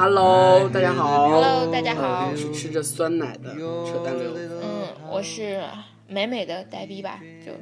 [0.00, 1.28] Hello，大家好。
[1.28, 3.50] Hello，大家好我是吃着酸奶的
[3.84, 4.34] 扯淡流。
[4.34, 5.62] 嗯，我是
[6.08, 7.52] 美美的呆逼吧，就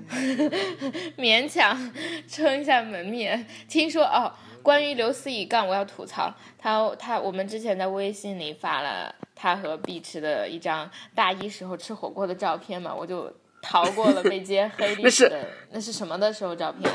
[1.20, 1.77] 勉强
[2.28, 3.45] 撑一下门面。
[3.69, 13.28] 听说哦，关于刘思雨杠，我要吐槽他，他我们之前在微信里发了他和碧池的一张大一时候吃火锅的照片嘛，我就
[13.61, 15.44] 逃过了被揭黑历史的。
[15.72, 16.89] 那是什么的时候照片？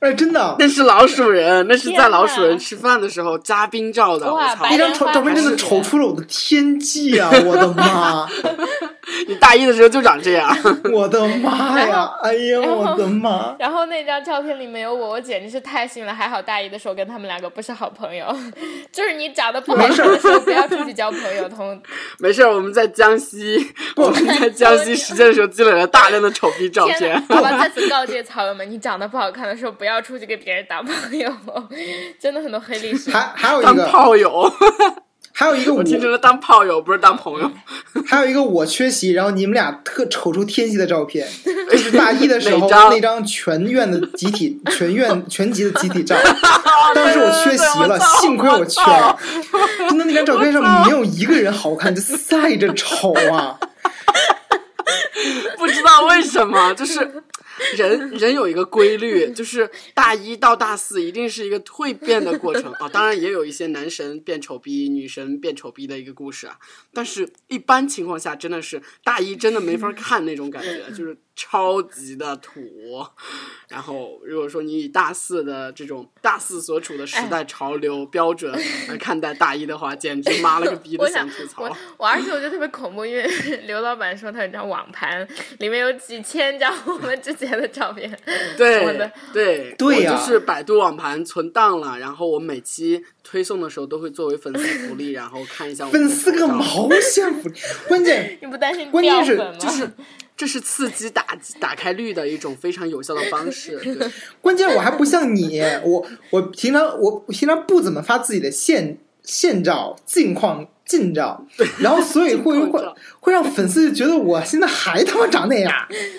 [0.00, 4.26] 哎，真的，那是老鼠人，那是在老鼠人吃饭的时候嘉宾照的。
[4.26, 4.62] 我操！
[4.62, 7.30] 哇那张丑照片真的丑出了我的天际啊！
[7.44, 8.26] 我的妈，
[9.28, 10.56] 你大一的时候就长这样。
[10.92, 12.18] 我的妈呀后！
[12.22, 13.54] 哎呀，我的妈！
[13.58, 16.12] 然后那张照片里没有我，我简直是太幸运了。
[16.14, 18.26] 还好大一的时候跟他们两个不是好朋友，
[18.92, 21.48] 就是你长得不好看的时候不要出去交朋友。
[21.48, 21.80] 同
[22.18, 27.20] 没事儿，我们在江西，我们在江西实践的时候积累了大量的丑逼照片。
[27.28, 31.32] 好吧，再次告诫草友们，你长得不好看的时候不要出去跟别人当朋友，
[32.18, 33.10] 真的很多黑历史。
[33.10, 34.52] 还还有一当个，炮友，
[35.38, 37.52] 还有一个我我，听成了当炮友，不是当朋友。
[38.08, 41.28] 还有一个我缺席，然后你们俩特丑出天际的照片，
[41.70, 46.16] 就是大一的时候那张全院的集体、 全院全集的集体照。
[46.94, 49.14] 当时我缺席了，幸亏我缺了。
[49.90, 53.58] 真的，那张照片上没有一个人好看，就晒着丑啊！
[55.58, 57.22] 不知道为什么，就是
[57.76, 62.88] 人人有一个规律，就是大一到大四一定是一个蜕变的过程啊。
[62.88, 66.58] 当然也有一些男神变丑逼、女神变丑逼的一个故事啊。
[66.92, 72.60] 但是一般情况下，真的是大一真的没法看那种感觉，就是超级的土。
[73.68, 78.52] 然后如果说你以大四的这种大四所处的时代潮流标准
[78.88, 81.76] 来看待大一的话，简直妈了个逼的想想吐槽我。
[81.98, 83.26] 我而且我觉得特别恐怖，因为
[83.66, 85.26] 刘老板说他有张网盘，
[85.58, 88.10] 里面有几千张我们之前的照片。
[88.26, 97.58] 我对的对对呀我就是百度网盘存档了，然后我每期推送的时候都会作为粉丝福利， 然后看一下我们粉丝个毛线福利！
[97.88, 99.58] 关键 你不担心关键是掉粉吗？
[99.58, 99.90] 就是
[100.36, 101.24] 这是刺激打
[101.58, 103.78] 打开率的一种非常有效的方式。
[103.78, 104.10] 对
[104.42, 111.44] 关键我还不像你，我我平常我我平常不怎么发自己的现现照、近况、近照，
[111.80, 112.80] 然后所以会会
[113.18, 115.72] 会让粉丝觉得我现在还他妈长那样。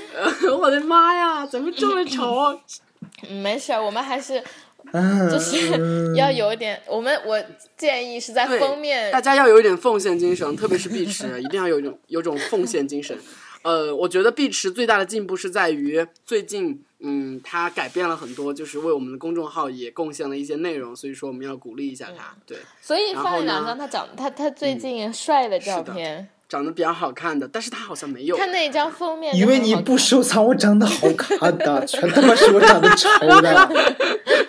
[0.59, 2.59] 我的妈呀，怎么这么丑？
[3.29, 4.45] 没事，我们还是嗯，
[5.29, 7.41] 就是要有一点，我们我
[7.75, 13.17] 建议是在封面大家要有一点奉献精神，特别是碧池，一定要有一种有种奉献精神。
[13.63, 22.33] 呃，我觉得碧池最大的进步是在于最近，嗯，他改变了很多，就是为我们的公众号也贡献了一些内容，所以说我们要鼓励一下他。
[22.45, 28.37] 对，所以然后放了两张他长他他最近帅的照片，长得比较好看的，但是他好像没有。
[28.37, 33.09] 他那张封面就因为你不收藏我长得好看的，全他妈是我长得丑
[33.41, 33.69] 的。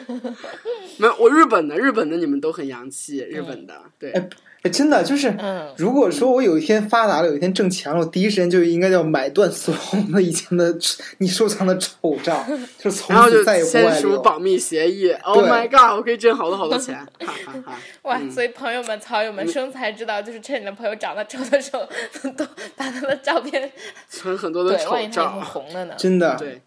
[0.99, 4.11] 没有，我日本的，日本的你们都很洋气，日本的，对。
[4.13, 4.29] 哎哎，
[4.73, 10.77] 真的就是，嗯如果说我有一天发达了，有一天挣钱了，我第一时间就应该要买断所有的以前的
[11.19, 12.45] 你收藏的丑照，
[12.79, 14.17] 就从然后就此再也不签外流。
[14.17, 15.11] 署保密协议。
[15.23, 15.97] Oh my god！
[15.97, 17.79] 我可以挣好多好多钱，哈哈哈。
[18.03, 21.89] 哇，嗯所以朋友们、草友们生财之道就是趁你的朋友长得丑的时候，
[22.33, 22.45] 都
[22.77, 23.71] 把他的照片
[24.11, 25.41] 存很多的对，丑照。
[25.41, 25.95] 红了呢？
[25.97, 26.61] 真的，对，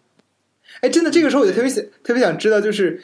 [0.82, 3.02] 哎，真的，这个时候我就特别想特别想知道，就是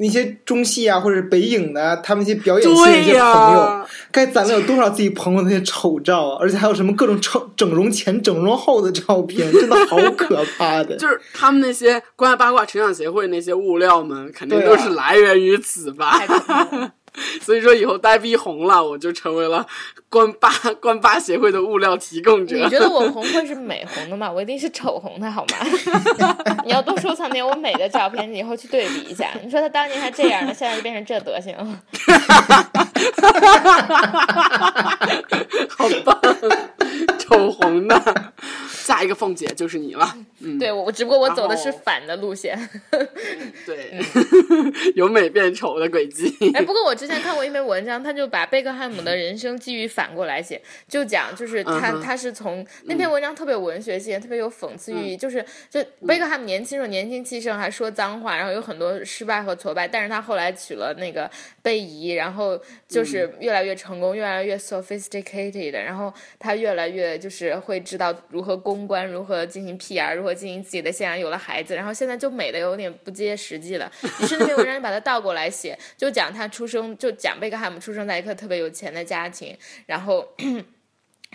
[0.00, 6.38] 那些中戏啊，或者是北影的啊，他们那些表演系的那些朋友呀，，该攒了有多少自己朋友的那些丑照啊？
[6.40, 10.96] 而且还有什么各种整整容前、整容后的照片，真的好可怕的。
[10.96, 16.18] 就是他们那些关爱八卦成长协会那些物料们，肯定都是来源于此吧。
[17.42, 19.66] 所以说以后呆逼红了，我就成为了
[20.10, 20.50] 关八
[20.82, 22.56] 关八协会的物料提供者。
[22.56, 24.30] 你觉得我红会是美红的吗？
[24.30, 25.56] 我一定是丑红的好吗？
[26.66, 29.30] 你要多收藏点我美的照片，你以后去对比一下。
[29.42, 31.64] 你说他当年还这样呢，现在就变成这德行了。
[35.70, 36.20] 好棒，
[37.18, 38.32] 丑红的，
[38.68, 40.16] 下一个凤姐就是你了。
[40.40, 42.58] 嗯，对我，只不过我走的是反的路线。
[43.64, 44.02] 对，
[44.96, 46.34] 由美变丑的轨迹。
[46.54, 50.58] 哎，不过我之前看过一篇文章，他就把贝克汉姆的人生机遇反过来写，
[50.88, 61.30] 就讲就是他、嗯他是从那篇文章特别有文学性，特别有讽刺寓意，就是就贝克汉姆年轻时候年轻气盛，还说脏话，然后有很多失败和挫败，但是他后来娶了那个
[61.62, 73.90] 贝姨，然后就是越来越成功，越来越 sophisticated，然后他越来越就是会知道如何公关，如何进行 PR，如何进行自己的线上，有了孩子，然后现在就美的有点不接实际了。
[74.20, 80.26] 于是那篇文章就把它倒过来写，就讲他出生，就讲贝克汉姆出生在一个特别有钱的家庭，然后。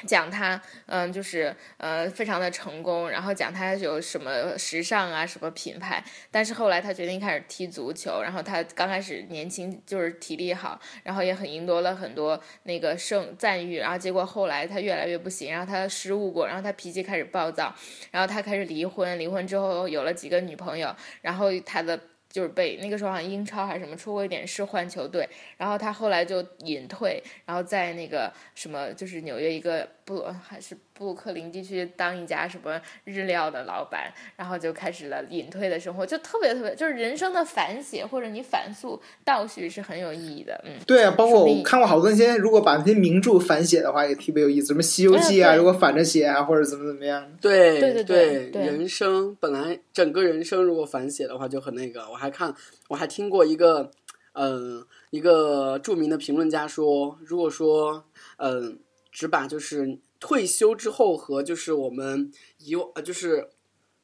[0.06, 17.74] 讲他，嗯，就是呃，非常的成功，然后讲他有什么时尚啊，什么品牌，但是后来他决定开始踢足球，然后他刚开始年轻，就是体力好，然后也很赢得了很多那个盛赞誉，然后结果后来他越来越不行，然后他失误过，然后他脾气开始暴躁，
[18.12, 21.98] 然后他开始离婚，离婚之后有了几个女朋友，然后他的。
[22.36, 47.28] 就是被那个时候好像英超还是什么出过一点事换球队，然后他后来就隐退，然后在那个什么就是纽约一个布鲁还是布鲁克林地区当一家什么日料的老板，然后就开始了隐退的生活，就特别特别就是人生的反写或者你反诉倒叙是很有意义的，嗯，对啊，包括我看过好多那些，如果把那些名著反写的话，也特别有意思，什么《西游记》啊，哎如果反着写啊，或者怎么怎么样。
[47.42, 52.06] 对对对对对人生本来整个人生如果反写的话就很那个。
[52.12, 52.54] 我还看，
[52.90, 53.90] 我还听过一个，
[54.34, 58.06] 嗯、一个著名的评论家说，如果说，
[58.38, 58.78] 嗯、
[59.16, 63.48] 只把就是退休之后和就是我们以往呃就是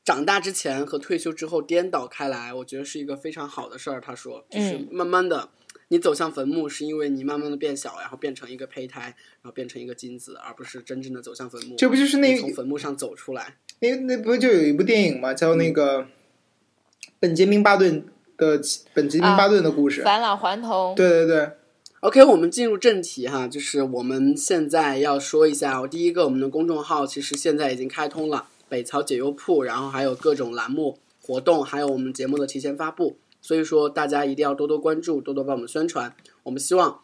[0.06, 4.00] 长大之前和退休之后颠倒开来，我觉得是一个非常好的事儿。
[4.00, 5.50] 他说，就是嗯慢慢的。
[5.90, 11.76] 你走向坟墓，是因为你慢慢的变小，然后变成一个胚胎，然后变成一个精子，而不是真正的走向坟墓。
[11.76, 13.58] 这不就是那你从坟墓上走出来？
[13.80, 15.34] 那那不就有一部电影嘛？
[15.34, 16.08] 叫那个
[17.20, 18.06] 本杰明巴顿
[18.38, 18.62] 的
[18.94, 20.02] 本杰明巴顿的故事。
[20.02, 21.52] 返老还童，对对对，
[22.02, 36.16] OK，我们进入正题哈，就是我们现在要说一下，我第一个，我们的公众号其实现在已经开通了北曹解忧铺，然后还有各种栏目活动，还有我们节目的提前发布，所以说大家一定要多多关注，多多帮我们宣传。
[36.42, 37.02] 我们希望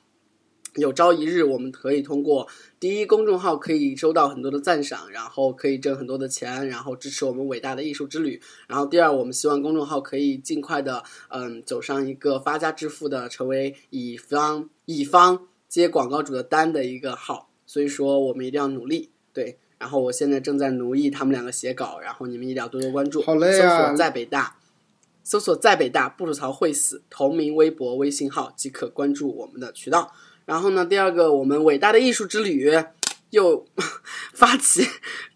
[0.75, 2.48] 有朝一日，我们可以通过
[2.80, 8.40] 第一公众号可以收到很多的赞赏，然后可以挣很多的钱，然后支持我们伟大的艺术之旅。
[8.68, 17.50] 然后第二，我们希望公众号可以尽快的，嗯，走上一个发家致富的，成为乙方乙方接广告主的单的一个号。
[17.66, 19.58] 所以说，我们一定要努力，对。
[19.80, 23.22] 然后我现在正在奴役他们两个写稿，然后你们一定要多多关注。
[23.22, 24.58] 好嘞啊搜索在北大，
[25.24, 30.12] 搜索在北大不吐槽会死，同名微博、微信号即可关注我们的渠道。
[30.47, 32.71] 然后呢，第二个，我们伟大的艺术之旅
[33.31, 33.67] 又
[34.33, 34.88] 发起，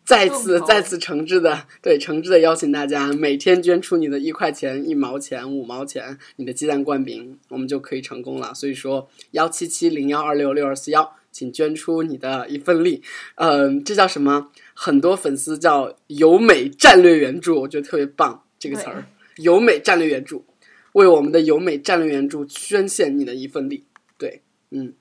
[0.06, 8.54] 再次再次诚挚的对诚挚的邀请大家每天捐出你的一块钱、一毛钱、五毛钱，你的鸡蛋灌饼，我们就可以成功了。
[8.54, 13.04] 所以说，幺七七零幺二六六二四幺，请捐出你的一份力。
[13.36, 14.50] 嗯、这叫什么？
[14.74, 19.06] 很多粉丝叫由美战略援助，我觉得特别棒这个词儿。
[19.36, 20.46] 由美战略援助，
[20.94, 23.84] 为我们的由美战略援助捐献你的一份力。
[24.18, 24.94] 对，嗯，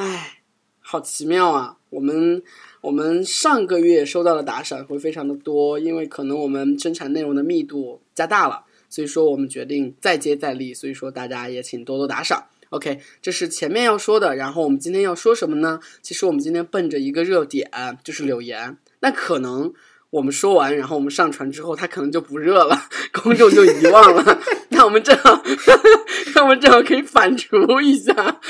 [0.00, 0.38] 唉，
[0.78, 1.76] 好奇妙啊！
[1.90, 2.42] 我们
[2.80, 10.72] 我们上个月收到的打赏会非常的多，因为可能我们生产内容的密度加大了，所以说我们决定再接再厉。
[10.72, 12.46] 所以说大家也请多多打赏。
[12.70, 15.78] OK，这是前面要说的，然后我们今天要说什么呢？
[16.00, 17.70] 其实我们今天奔着一个热点，
[18.02, 18.78] 就是柳岩。
[19.00, 19.70] 那可能
[20.08, 24.40] 我们说完，然后我们上传之后，它可能就不热了，公众就遗忘了。
[24.70, 25.42] 那我们正好，
[26.34, 28.40] 那我们正好可以反刍一下。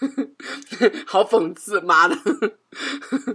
[1.06, 2.16] 好讽刺，妈的！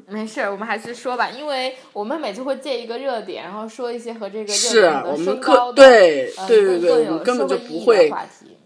[0.08, 8.12] 没事儿，我们还是说吧，因为我们每次会借一个热点，然后说一些和这个热是点的我们高的，对嗯对对对，我们根本就不会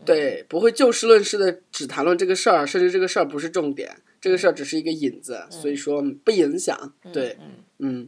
[0.06, 3.90] 对，不会就事论事的只谈论这个事儿，甚至这个事儿不是重点，
[4.22, 6.94] 这个事儿只是一个引子，所以说不影响。
[7.14, 7.38] 对，
[7.80, 8.08] 嗯，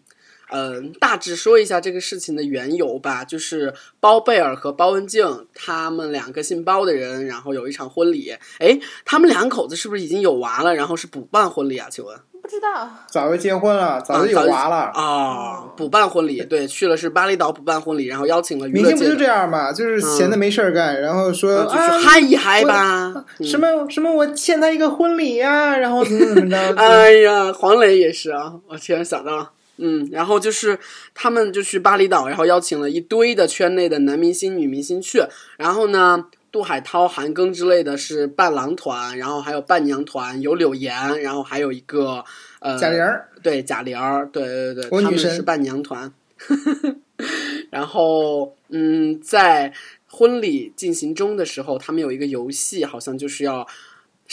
[0.51, 8.36] 嗯，呃，大致说一下这个事情的缘由吧，就是包贝尔和包文婧他们两个姓包的人，然后有一场婚礼。
[8.60, 10.75] 哎，他们两口子是不是已经有娃了？
[10.75, 11.88] 然后是补办婚礼啊？
[11.89, 12.17] 请问？
[12.41, 14.75] 不知道，早就结婚了，早就有娃了。
[14.96, 19.72] 啊，补办婚礼，对，去了是巴厘岛补办婚礼，然后邀请了明星不就这样吗？
[19.72, 23.13] 就是闲的没事儿干，然后说嗯就啊嗨一嗨吧。
[23.39, 26.75] 嗯什么什么，我欠他一个婚礼呀、然后 怎么怎么着。
[26.75, 30.77] 哎呀，黄磊也是啊，我突然想到了，嗯，然后就是
[31.13, 35.23] 他们就去巴厘岛，然后邀请了一堆的圈内的男明星、女明星去，
[35.57, 42.23] 然后呢，杜海涛、韩庚之类的是伴郎团，然后还有伴娘团，有柳岩，然后还有一个
[42.59, 46.13] 呃贾玲儿，对贾玲儿，对对对，他们是伴娘团。
[47.69, 49.71] 然后，嗯，在
[50.07, 53.65] 婚礼进行中的时候，他们有一个游戏，好像就是要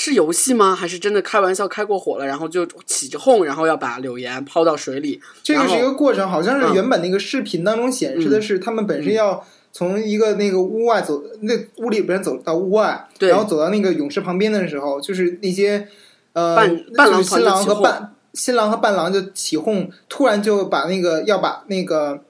[0.00, 0.76] 是游戏吗？
[0.76, 2.24] 还是真的开玩笑开过火了？
[2.24, 5.20] 然后就起哄，然后要把柳岩抛到水里。
[5.42, 15.88] 这个是一个过程，好像嗯是原本那个视频当中显示的是他们本身要从一个那个屋外走，那屋里边走到屋外，然后走到那个泳池旁边的时候，就是那些
[16.32, 22.22] 呃伴伴郎新郎和伴新郎和伴郎就起哄，突然就把那个要把那个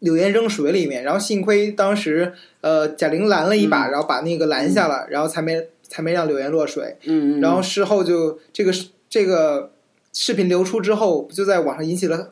[0.00, 6.96] 柳岩扔水里面，然后幸亏当时呃贾玲拦了一把，嗯然后把那个拦下了，然后才没才没让柳岩落水。
[7.04, 8.72] 嗯，嗯然后事后就这个
[9.08, 9.70] 这个
[10.12, 12.30] 视频流出之后，就在网上引起了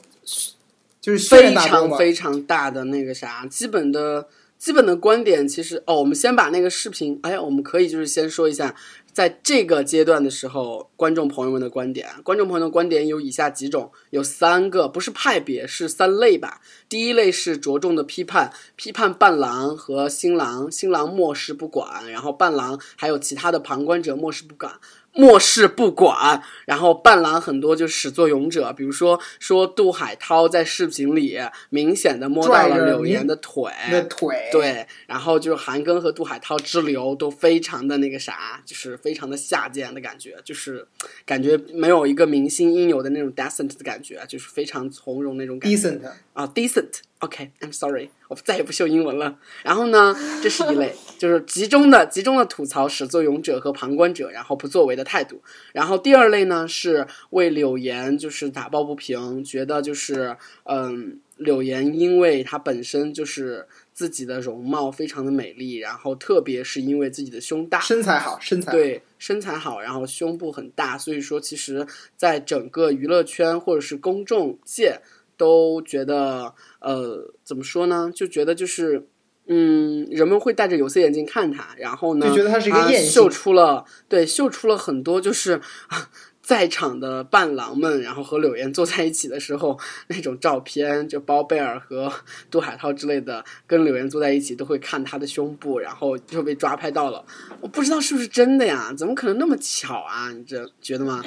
[1.01, 1.55] 就是非。
[1.55, 4.27] 常非常大的那个啥，基本的
[4.59, 8.75] 基本的观点其实哦，我们先把那个视频，哎，我们可以就是先说一下，
[9.13, 16.63] 在这个阶段的时候，观众朋友们的观点，观众朋友的观点有以下几种，有三个，不是派别，是三类吧。
[16.89, 24.73] 第一类是着重的批判，批判伴郎和新郎，新郎漠视不管，然后伴郎还有其他的旁观者漠视不管。
[25.15, 31.39] 漠视不管，然后伴郎很多就始作俑者，比如说说杜海涛在视频里
[31.69, 40.87] 明显的摸到了柳岩的腿，那腿，对，然后就是韩庚和杜海涛之流都非常的那个啥，就是非常的下贱的感觉，就是
[41.27, 45.77] 感觉没有一个明星应有的那种 decent 的感觉，就是非常从容那种感觉。
[45.77, 46.01] decent，
[46.33, 47.01] 啊，decent。
[47.23, 49.39] OK，I'm、sorry，我再也不秀英文了。
[49.63, 50.13] 然后呢，
[50.43, 55.41] 这是一类，就是集中的、集中的吐槽始作俑者和旁观者，然后不作为的态度。
[55.73, 71.87] 然后第二类呢，是为柳岩就是打抱不平，觉得就是嗯，柳岩因为她本身就是自己的容貌非常的美丽，然后特别是因为自己的胸大，身材好，身材对身材好，然后胸部很大，所以说其实
[72.17, 75.01] 在整个娱乐圈或者是公众界
[75.37, 78.11] 都觉得，呃，怎么说呢？
[78.15, 79.07] 就觉得就是。
[79.49, 86.09] 嗯，人们会戴着有色眼镜看他，然后呢，就觉得他是一个艳星秀出了对，秀出了很多就是啊
[86.41, 92.11] 在场的伴郎们，然后和柳岩坐在一起的时候那种照片，就包贝尔和
[92.53, 97.23] 杜海涛之类的跟柳岩坐在一起，都会看她的胸部，然后就被抓拍到了。
[97.61, 98.95] 我不知道是不是真的呀？
[98.97, 100.31] 怎么可能那么巧啊？
[100.31, 101.21] 你这觉得吗？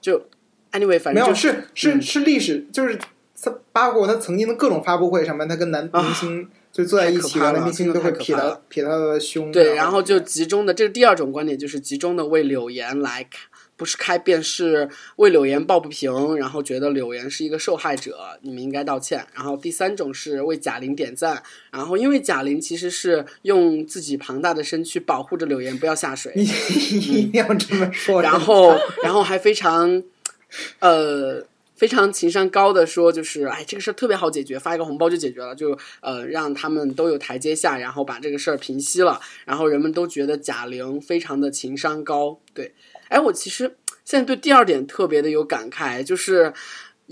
[0.00, 0.24] 就
[0.70, 2.96] anyway，反没有正就是是嗯是历史，就是
[3.42, 13.38] 他扒过他曾经的各种发布会上面，他跟男明星就坐在一起，啊太可怕了然后男明星都会撇他撇他的胸，对，然后就集中的，这是第二种观点，就是集中的为柳岩来开，
[13.76, 19.26] 不是开便，是为柳岩抱不平，然后觉得柳岩是一个受害者，你们应该道歉。
[19.34, 30.02] 然后第三种是为贾玲点赞，然后因为贾玲其实是用自己庞大的身躯保护着柳岩不要下水， 你一定要这么说，然后然后还非常
[30.80, 31.42] 呃
[31.80, 42.38] 非常情商高的说，就是哎这个事儿特别好解决，发一个红包就解决了，就呃让他们都有台阶下，然后把这个事儿平息了，然后人们都觉得贾玲非常的情商高。
[42.52, 42.74] 对，
[43.08, 46.52] 哎，我其实现在对第二点特别的有感慨，就是。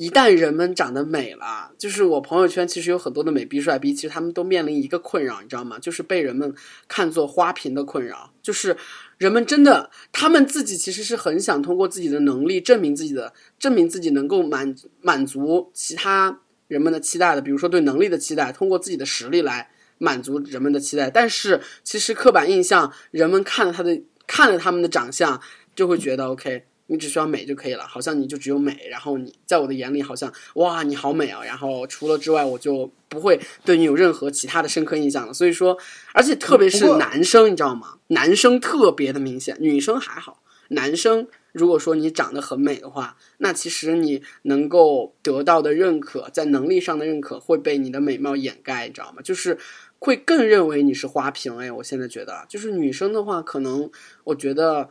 [0.00, 5.76] 一旦人们长得美了，就是我朋友圈其实有很多的美逼帅逼，其实他们都面临一个困扰，你知道吗？
[5.80, 6.54] 就是被人们
[6.86, 8.76] 看作花瓶的困扰，就是
[9.18, 21.10] 人们真的，他们自己其实是很想通过自己的能力证明自己的，证明自己能够满满足其他人们的期待的，比如说对能力的期待，通过自己的实力来满足人们的期待。
[21.10, 25.40] 但是其实刻板印象，人们看了他的看了他们的长相，
[25.74, 26.64] 就会觉得 OK。
[26.88, 35.32] 你只需要美就可以了，好像你就只有美，然后你在我的眼里好像哇你好美啊，然后除了之外我就不会对你有任何其他的深刻印象了。
[35.32, 35.78] 所以说，
[36.14, 37.98] 而且特别是男生，你知道吗？
[38.08, 40.42] 男生特别的明显，女生还好。
[40.70, 49.20] 男生如果说你长得很美的话，那其实你能够得到的认可，在能力上的认可会被你的美貌掩盖，你知道吗？
[49.22, 49.58] 就是
[49.98, 51.58] 会更认为你是花瓶。
[51.58, 53.90] 哎，我现在觉得，就是女生的话，可能
[54.24, 54.88] 我觉得。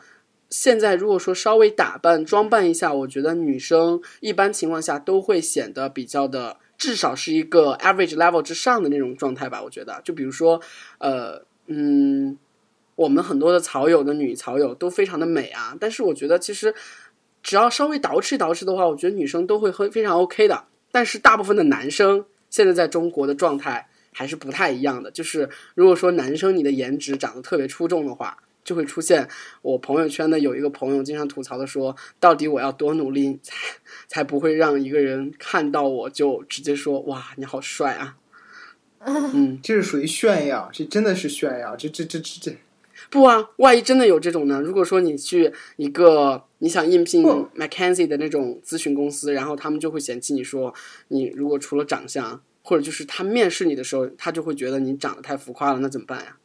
[0.50, 9.62] 现在如果说稍微打扮装扮一下，我觉得女生一般情况下都会显得比较的，至少是一个 average level 之上的那种状态吧。
[9.62, 10.62] 我觉得，就比如说，
[11.00, 12.38] 呃，嗯，
[12.96, 16.74] 我们很多的草友的女草友都非常的美啊，但是我觉得其实
[17.44, 20.64] 只要稍微捯饬捯饬的话，我觉得女生都会很非常 OK 的。
[20.92, 28.38] 但是大部分的男生现在在中国的状态还是不太一样的，就是如果说男生你的颜值长得特别出众的话。
[28.68, 29.26] 就会出现
[29.62, 33.56] 我朋友圈的有一个朋友经常吐槽的说，到底我要多努力才
[34.10, 38.18] 才不会让一个人看到我就直接说哇你好帅啊？
[39.00, 42.58] 嗯，这是属于炫耀，这真的是炫耀，这这这这这
[43.10, 44.60] 不啊，万一真的有这种呢？
[44.60, 50.74] 如果说你去一个你想应聘不 McKinsey 的那种咨询公司，然后他们就会嫌弃你说，
[51.08, 56.36] 你如果除了长相，或者就是他面试你的时候，他就会觉得你长得太浮夸了，那怎么办呀？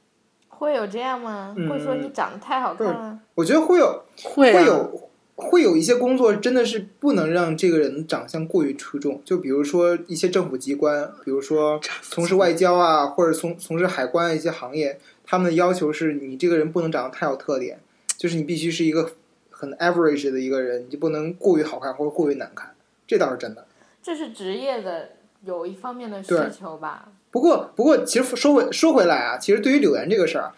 [0.62, 1.52] 会有这样吗？
[1.58, 3.18] 嗯会说你长得太好看了？
[3.34, 17.80] 我觉得会有会啊会有会有一些工作真的是不能让这个人长相过于出众，就比如说一些政府机关，比如说从事外交啊，或者从从事海关一些行业，他们的要求是你这个人不能长得太有特点，
[18.16, 19.10] 就是你必须是一个
[19.50, 22.72] 很 average 的一个人，你就不能过于好看或者过于难看，
[23.04, 23.66] 这倒是真的。
[24.00, 25.08] 这是职业的
[25.44, 27.08] 有一方面的需求吧。
[27.32, 30.52] 不过，不过，其实说回说回来啊，其实对于柳岩这个事儿，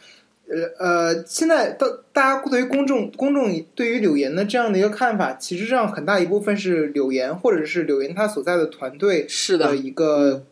[0.48, 10.44] 呃呃，现在大大家对于公众公众对于柳岩的这样的一个看法，其实上很大一部分是柳岩或者是柳岩她所在的团队是的的一个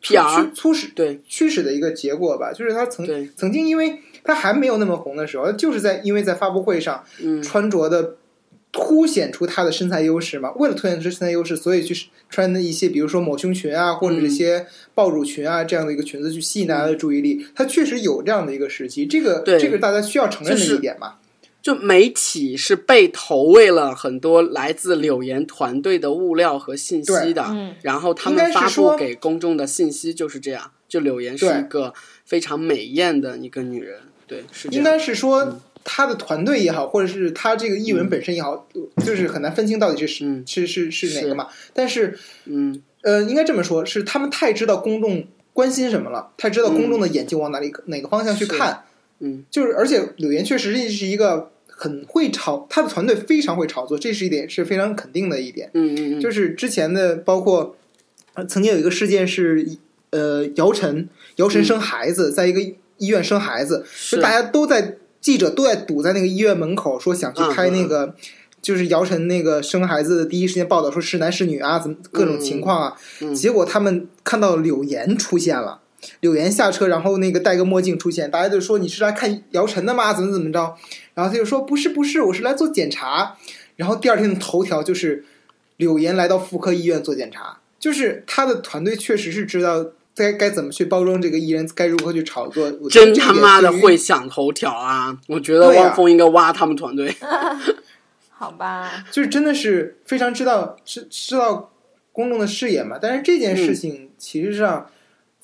[0.00, 1.20] 促 PR 驱促使对。
[1.26, 3.04] 驱使的一个结果吧，就是他曾
[3.34, 7.42] 曾经因为他还没有那么红的时候，就是在因为在发布会上嗯。
[7.42, 8.14] 穿着的
[8.76, 17.46] 凸显出她的身材优势嘛，为了凸显出身材优势，所以去穿的一些比如说抹胸裙啊，或者一些爆乳裙啊这样的一个裙子去吸引大家的注意力。
[17.54, 21.14] 他确实有这样的一个时期，这个对这个大家需要承认的一点嘛。
[21.62, 30.70] 就媒体是被投喂了很多来自柳岩团队的物料和信息的，嗯然后他们发布给公众的信息就是这样。
[30.88, 31.92] 就柳岩是一个
[32.24, 34.68] 非常美艳的一个女人，对，是。
[34.68, 38.66] 应该是说他的团队也好，或者是他这个译文本身也好，
[39.04, 40.42] 就是很难分清到底是嗯。
[40.44, 41.46] 是是是哪个嘛。
[41.72, 48.82] 但是嗯，呃，应该这么说，是他们太知道公众关心什么了，太知道公众的眼睛往哪里、哪个方向去看。
[49.20, 55.70] 嗯，就是而且柳岩确实是一个很会炒，他的团队非常会炒作，这是一点是非常肯定的一点。
[55.74, 57.76] 嗯嗯嗯，就是之前的包括
[58.34, 59.66] 呃曾经有一个事件是
[60.10, 62.60] 呃姚晨姚晨生孩子，在一个
[62.98, 68.14] 医院生孩子，就大家都在记者都在堵在那个医院门口，说想去拍那个。
[68.62, 72.96] 就是姚晨那个生孩子的第一时间报道说是男是女啊，怎么各种情况啊？
[73.20, 75.80] 嗯结果他们看到柳岩出现了，
[76.20, 80.14] 柳岩下车，然后那个戴个墨镜出现，大家就说你是来看姚晨的吗？
[80.14, 80.76] 怎么怎么着？
[81.14, 83.36] 然后他就说不是不是，我是来做检查。
[83.74, 85.24] 然后第二天的头条就是
[85.76, 92.72] 柳岩来到妇科医院做检查，就是他的团队确实是知道该该怎么去包装这个艺人，该如何去炒作。
[92.80, 95.16] 我真他妈的会想头条啊！
[95.28, 97.14] 我觉得汪峰应该挖他们团队。
[98.30, 101.70] 好吧，就是真的是非常知道知知道
[102.12, 102.98] 公众的视野嘛。
[103.00, 104.90] 但是这件事情其实上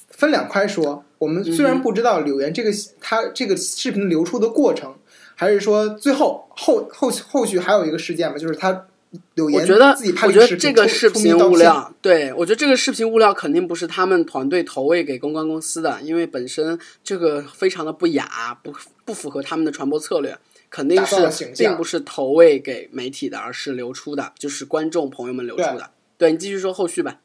[0.08, 4.94] 分两块说，我们虽然不知道柳岩这个他这个视频流出的过程，
[5.34, 8.86] 还是说最后后后后续还有一个事件嘛，就是他
[9.34, 9.90] 柳岩我觉得
[10.26, 18.72] 我觉得这个视频物料，对我觉得这个视频物料肯定不是他们团队投喂给公关公司的，因为本身这个非常的不雅，不
[19.04, 20.38] 不符合他们的传播策略，
[20.70, 25.90] 肯定是并不是投喂给媒体的，而是流出的，就是观众朋友们流出的。
[26.16, 27.20] 对你继续说后续吧。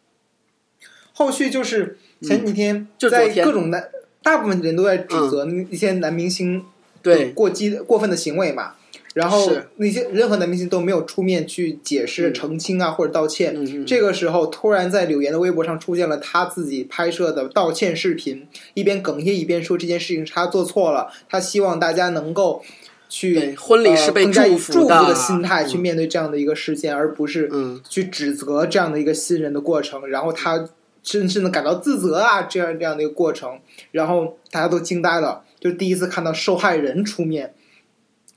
[1.14, 3.90] 后续就是前几天嗯就昨在各种男，
[4.22, 6.66] 大部分人都在指责那一些男明星
[7.02, 8.74] 对过激的过分的行为嘛。
[9.18, 12.34] 然后那些任何男明星都没有出面去解释、嗯。
[12.36, 13.84] 澄清啊，或者道歉。
[13.84, 22.62] 这个时候，突然在柳岩的微博上出现了他自己拍摄的道歉视频，一边哽咽一边说这件事情是他做错了，他希望大家能够
[23.10, 25.80] 去对婚礼是被呃更加以祝福的心态去嗯。
[25.80, 27.82] 面对这样的一个事件，而不是嗯。
[27.90, 30.70] 去指责这样的一个新人的过程，然后他
[31.02, 33.60] 深深的感到自责啊，这样这样的一个过程，
[33.92, 37.56] 然后大家都惊呆了，就第一次看到受害人出面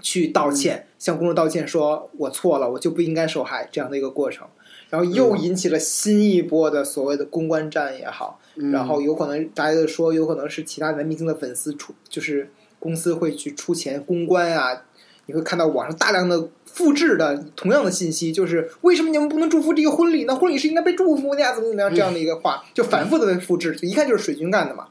[0.01, 4.47] 去道歉，向公众道歉，说我错了，我就不应该受害这样的一个过程，
[4.89, 8.71] 然后又引起了新一波的所谓的公关战也好，嗯。
[8.71, 14.83] 然后有可能大家就说有可能是其他男明星的粉丝出，就是公司会去出钱公关啊，
[15.27, 20.35] 你会看到网上大量的复制的同样的信息，就是为什么你们不能祝福这个婚礼呢？
[20.35, 24.87] 婚礼是应该被祝福的呀，怎么怎么样这样的一个话，就反复的被复制，就一看就是水军干的嘛。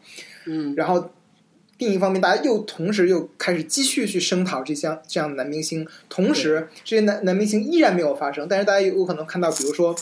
[0.46, 0.74] 嗯。
[0.76, 1.10] 然后
[1.80, 9.96] 另一方面，大家又同时又开始继续去声讨这项这样的男明星，同时这些男男明星依然没有发生，但是大家有可能看到，比如说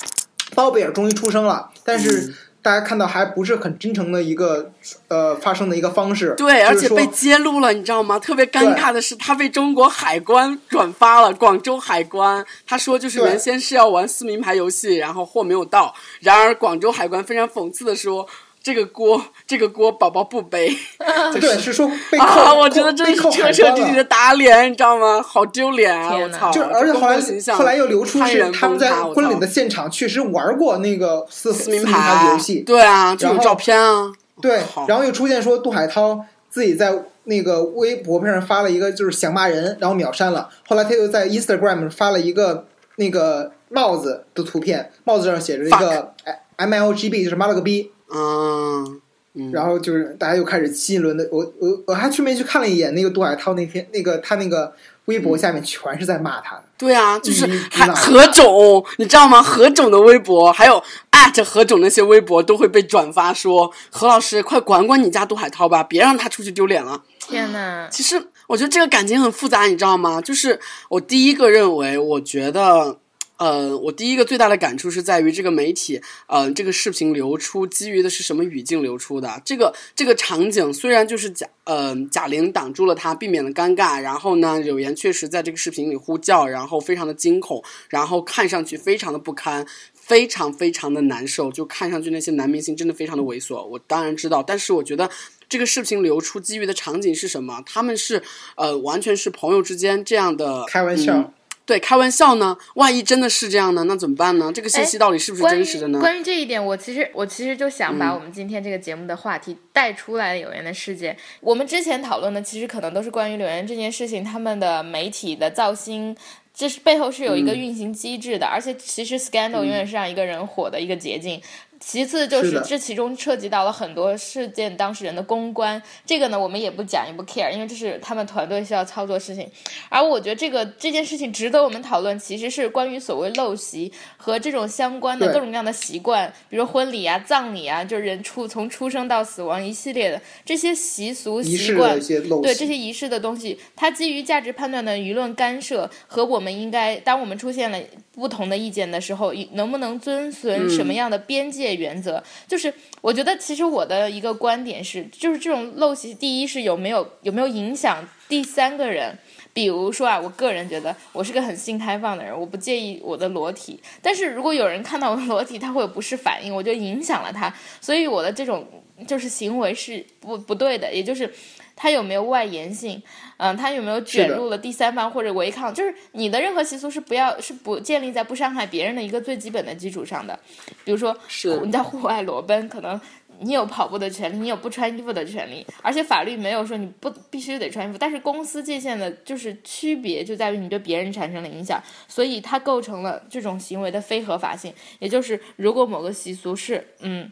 [0.53, 2.33] 包贝尔终于出生了，但是。
[2.59, 4.73] 大家看到还不是很真诚的一个
[5.07, 8.19] 呃发生的一个方式，对，而且被揭露了，你知道吗？
[8.19, 12.45] 特别尴尬的是，他被中国海关转发了，广州海关。
[12.65, 15.95] 他说，就是原先是要玩撕名牌游戏，然后货没有到。
[16.19, 18.27] 然而，广州海关非常讽刺的说，
[18.67, 20.67] 这个锅，这个锅宝宝不背。
[21.39, 25.21] 对，是说被扣，啊，我觉得这是彻彻底底的打脸，你知道吗？
[25.21, 26.13] 好丢脸啊！
[26.17, 26.51] 我操！
[26.51, 27.17] 就而且后来
[27.56, 34.12] 后来又流出是他们在婚礼的现场确实玩过那个撕撕名名牌游戏，对啊，就有照片啊。
[34.41, 40.49] 对，然后又出现说杜海涛自己在那个微博上发了一个就是想骂人，然后秒删了。
[40.67, 46.12] 后来他又在 Instagram 发了一个那个帽子的图片，帽子上写着一个
[46.58, 47.93] M L G B，就是妈了个逼。
[48.13, 49.02] 嗯，
[49.34, 54.74] 嗯然后就是大家又开始新一轮的，我我我还顺便去看了一眼那个杜海涛那天那个他那个
[55.06, 56.63] 微博下面全是在骂他的。
[56.78, 59.41] 对啊，就是嗯还何炅，你知道吗？
[59.41, 67.04] 何炅的微博，还有艾特何炅那些微博都会被转发说，何老师快管管你家杜海涛吧，别让他出去丢脸了。
[67.20, 70.22] 天呐，其实我觉得这个感情很复杂，你知道吗？
[70.22, 72.98] 就是我第一个认为，我觉得。
[73.38, 79.41] 呃，我第一个最大的感触是在于这个媒体，呃，这个视频流出基于的是什么语境流出的？
[79.45, 93.63] 这个这个场景虽然就是贾呃贾玲挡住了他，避免了尴尬，然后呢，柳岩确实在这个视频里呼叫，然后非常的惊恐，然后看上去非常的不堪，非常非常的难受，就看上去那些男明星真的非常的猥琐。
[93.63, 95.08] 我当然知道，但是我觉得
[95.47, 97.62] 这个视频流出基于的场景是什么？
[97.67, 98.23] 他们是
[98.56, 101.15] 呃完全是朋友之间这样的开玩笑。
[101.17, 101.34] 嗯
[101.67, 102.58] 对，开玩笑呢？
[102.75, 103.84] 万一真的是这样呢？
[103.84, 104.49] 那怎么办呢？
[104.56, 105.99] 这个信息到底是不是真实的呢？
[105.99, 111.17] 关于这一点，我其实我其实就想把嗯我们今天这个节目的话题带出来，柳岩的事件。
[111.41, 116.15] 我们之前讨论的其实可能都是关于柳岩这件事情，他们的媒体的造星。
[116.60, 121.39] 这是背后是有一个嗯运行机制的，而且其实 scandal 永远是让一个人火的一个捷径。
[121.79, 129.49] 其次就是这其中涉及到了很多事件当事人的公关，这个呢我们也不讲也不 care，因为这是他们团队需要操作的事情。
[129.89, 141.99] 而我觉得这个这件事情值得我们讨论，其实是关于所谓陋习和这种相关的各种各样的习惯，比如婚礼啊、葬礼啊，就是人出从出生到死亡一系列的这些习俗习惯
[142.41, 147.79] 对这些仪式的东西，它基于价值判断的舆论干涉和我们应该，当我们出现了
[148.17, 152.21] 不同的意见的时候，能不能遵循什么样的边界原则？
[152.47, 159.15] 就是我觉得，其实我的一个观点是，就是这种陋习，第一是有没有有没有影响第三个人。
[159.58, 163.80] 比如说啊，我个人觉得我是个很性开放的人，我不介意我的裸体。
[164.04, 168.67] 但是如果有人看到我的裸体，他会有不适反应，我就影响了他，所以我的这种
[169.08, 171.34] 就是行为是不不对的，也就是
[171.76, 173.02] 他有没有外延性，
[173.38, 180.39] 嗯，他有没有卷入了第三方或者违抗，就是你的任何习俗是不要是不建立在不伤害别人的一个最基本的基础上的，
[180.86, 183.02] 比如说是你在户外裸奔，可能
[183.39, 197.32] 你有跑步的权利，你有不穿衣服的权利，而且法律没有说你不必须得穿衣服，但是公司界限的就是区别就在于你对别人产生了影响，所以它构成了这种行为的非合法性，也就是如果某个习俗是嗯。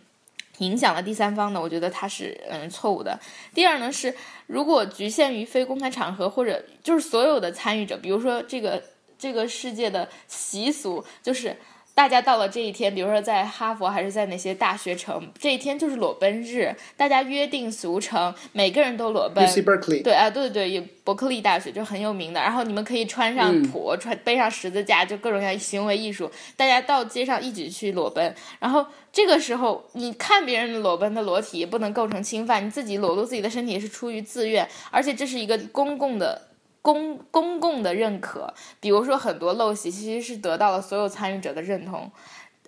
[0.60, 3.20] 影响了第三方的，我觉得它是嗯错误的。
[3.54, 4.16] 第二呢是，
[4.48, 8.82] 如果局限于非公开场合或者就是所有的参与者，比如说这个
[9.20, 11.58] 这个世界的习俗，就是
[11.96, 19.48] 大家到了这一天，比如说在哈佛还是在哪些大学城，这一天就是裸奔日，大家约定俗成，每个人都裸奔。
[19.48, 22.42] UC Berkeley，对啊，对对对，有伯克利大学就很有名的。
[22.42, 28.36] 然后你们可以穿上嗯，穿背上十字架，就各种各样的行为艺术，大家到街上一起去裸奔。
[28.60, 36.50] 然后这个时候，你看别人的裸奔的裸体也不能构成侵犯，你自己裸露自己的身体是出于自愿，而且这是一个公共的。
[36.86, 42.12] 公公共的认可，比如说很多陋习其实是得到了所有参与者的认同，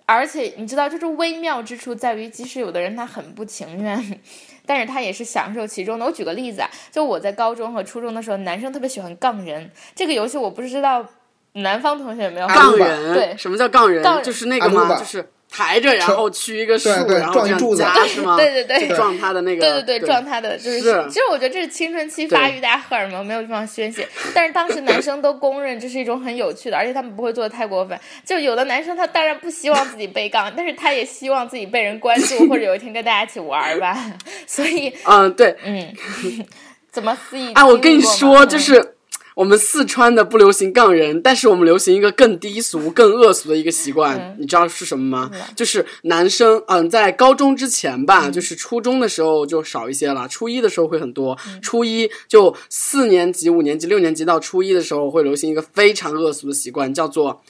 [0.06, 4.20] 而且你知道，就是微妙之处在于，即使有的人他很不情愿，
[4.66, 6.04] 但是他也是享受其中的。
[6.04, 11.06] 我举个例子啊，就我在高中和初中的时候，男生特别喜欢杠人这个游戏，我不知道
[11.52, 14.02] 南方同学有没有杠人，对什么叫杠人？
[14.02, 14.98] 杠人就是那个吗？
[14.98, 18.36] 就是抬着，然后去一个树，对对然后这样撞一柱子夹是吗？
[18.36, 24.06] 对对对撞他的那个，对对对撞他的就是，是其实我觉得这是青春期发育，大家荷尔蒙没有地方宣泄。
[24.34, 27.98] 但是当时男生都公认这是一种很有趣的，而且他们不会做的太过分。
[28.24, 33.96] 就有的男生他当然不希望自己被杠，但是他也希望自己被人关注，或者有一天跟大家一起玩吧。
[34.46, 35.94] 所以，嗯，对，嗯，
[36.92, 37.52] 怎么肆意？
[37.54, 38.96] 啊，我跟你说，嗯就是
[39.38, 45.30] 我们四川的不流行杠人，但是我们流行一个更低俗、更恶俗的一个习惯，嗯你知道是什么吗？
[45.32, 57.40] 是就是男生，嗯，在高中之前吧，就是初中的时候就少一些了，初一的时候会很多，初一就四年级、五年级、六年级到初一的时候会流行一个非常恶俗的习惯，叫做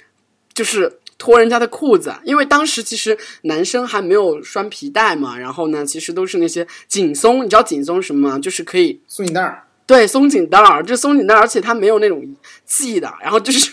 [0.52, 0.98] 就是。
[1.20, 8.38] 脱人家的裤子，因为当时其实男生还没有拴皮带嘛，然后呢，其实都是那些紧松，你知道紧松是什么吗？
[8.38, 12.22] 就是可以松紧带儿，对，松紧带儿，就松紧带儿，而且它没有那种
[12.66, 13.72] 系的，然后就是，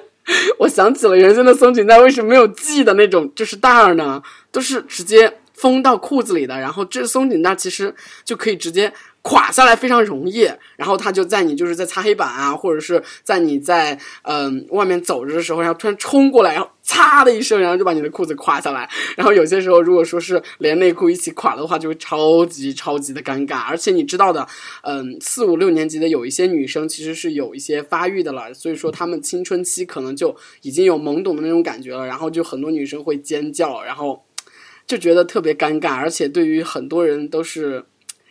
[0.60, 4.22] 我想起了原先的松紧带为什么没有系的那种就是带儿呢？
[4.52, 8.92] 都是直接封到裤子里的，然后这松紧带其实就可以直接
[9.26, 10.48] 垮下来，非常容易。
[10.76, 18.88] 然后他就在你就是在擦黑板啊，或者是在你在嗯、外面走着的时候，然后突然冲过来，然后嚓的一声，然后就把你的裤子垮下来。
[19.16, 23.64] 然后有些时候，如果说是连内裤一起垮的话，就会超级超级的尴尬。
[23.68, 24.46] 而且你知道的，
[24.84, 34.24] 嗯，四五六年级的有一些女生其实是有一些发育的了，所以说她们青春期可能就已经有懵懂的那种感觉了，然后就很多女生会尖叫，然后
[34.86, 37.84] 就觉得特别尴尬，而且对于很多人都是。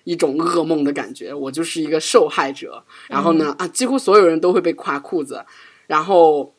[0.06, 2.86] 一种噩梦的感觉，我就是一个受害者。
[3.10, 5.46] 然后呢，啊，几乎所有人都会被夸裤子，
[5.88, 6.56] 然后，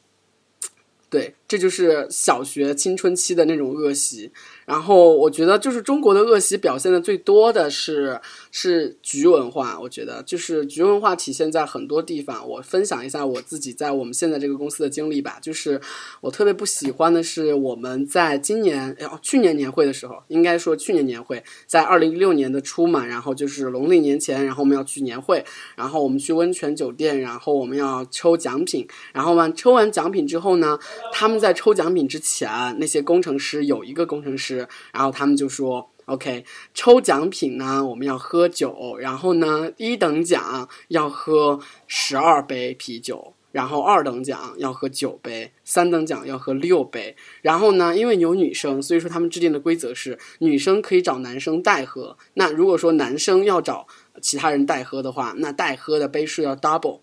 [1.08, 4.30] 对，这就是小学青春期的那种恶习。
[4.66, 9.78] 然后我觉得，就是中国的恶习表现的最多的是是局文化。
[9.80, 12.46] 我觉得，就是局文化体现在很多地方。
[12.48, 15.38] 我分享一下我自己在我们现在这个公司的经历吧。
[15.40, 15.80] 就是
[16.20, 25.44] 我特别不喜欢的是，我们在今年哦去年年会的时候，应该说去年年会，在二零一六年的初嘛，然后就是农历年前，然后我们要去年会，
[25.76, 30.76] 然后我们去温泉酒店，然后我们要抽奖品，然后完抽完奖品之后呢，
[31.12, 32.50] 他们在抽奖品之前，
[32.80, 34.55] 那些工程师有一个工程师。
[34.92, 38.96] 然后他们就说：“OK，抽奖品呢，我们要喝酒。
[38.98, 47.16] 然后呢，一等奖要喝十二杯啤酒，然后二等奖要喝九杯，三等奖要喝六杯。
[47.42, 52.16] 然后呢，因为有女生，所以说他们制定的规则是，女生可以找男生代喝。
[52.34, 53.86] 那如果说男生要找
[54.22, 57.00] 其他人代喝的话，那代喝的杯数要 double。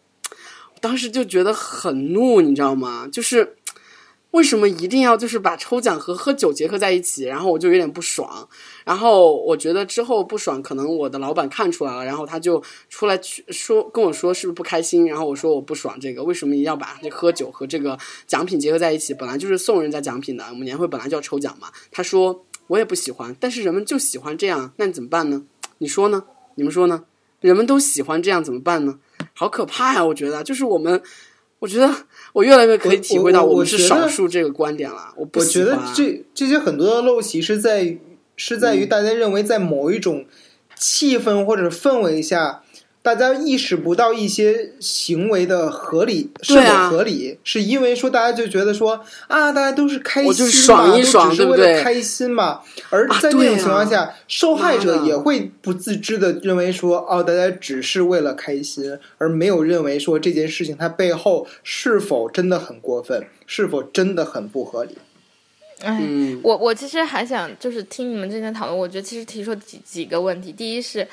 [0.80, 3.10] 当时就觉得很怒，你知道吗？
[3.12, 3.58] 就是。”
[4.34, 7.26] 为什么一定要就是把抽奖和喝酒结合在一起？
[7.26, 8.50] 然后我就有点不爽。
[8.84, 15.06] 然后我觉得之后不爽，可能我的老板看出来了，然后他就出来去说跟我说是不是不开心？
[15.06, 19.14] 然后我说我不爽这个，为什么一定要把这喝酒和这个奖品结合在一起？
[19.14, 21.68] 本来就是送人家奖品的，我们年会本来就要抽奖嘛。
[21.92, 25.44] 他说我也不喜欢，但是人们就喜欢这样，那你怎么办呢？
[25.78, 26.24] 你说呢？
[26.56, 27.04] 你们说呢？
[27.40, 28.98] 人们都喜欢这样怎么办呢？
[29.36, 30.04] 好可怕呀！
[30.06, 31.04] 我觉得就是我们。
[31.64, 31.90] 我觉得
[32.34, 35.14] 我越来越可以体会到我们是少数这个观点了。
[35.16, 37.98] 我不我觉得这这些很多的陋习是在
[38.36, 40.26] 是在于大家认为在某一种
[40.76, 42.63] 气氛或者氛围下。
[43.04, 52.62] 大家意识不到一些行为的合理是否合理，是因为说大家就觉得说啊，大家都是开心嘛，都只是为了开心嘛。
[52.90, 64.98] 而在那种情况下，受害者也会不自知的认为说，哦，大家只是为了开心，而没有认为说这件事情它背后是否真的很过分，是否真的很不合理。
[65.82, 66.02] 哎，
[66.42, 71.06] 我我其实还想就是听你们之前讨论，我觉得其实提出几几个问题，第一是，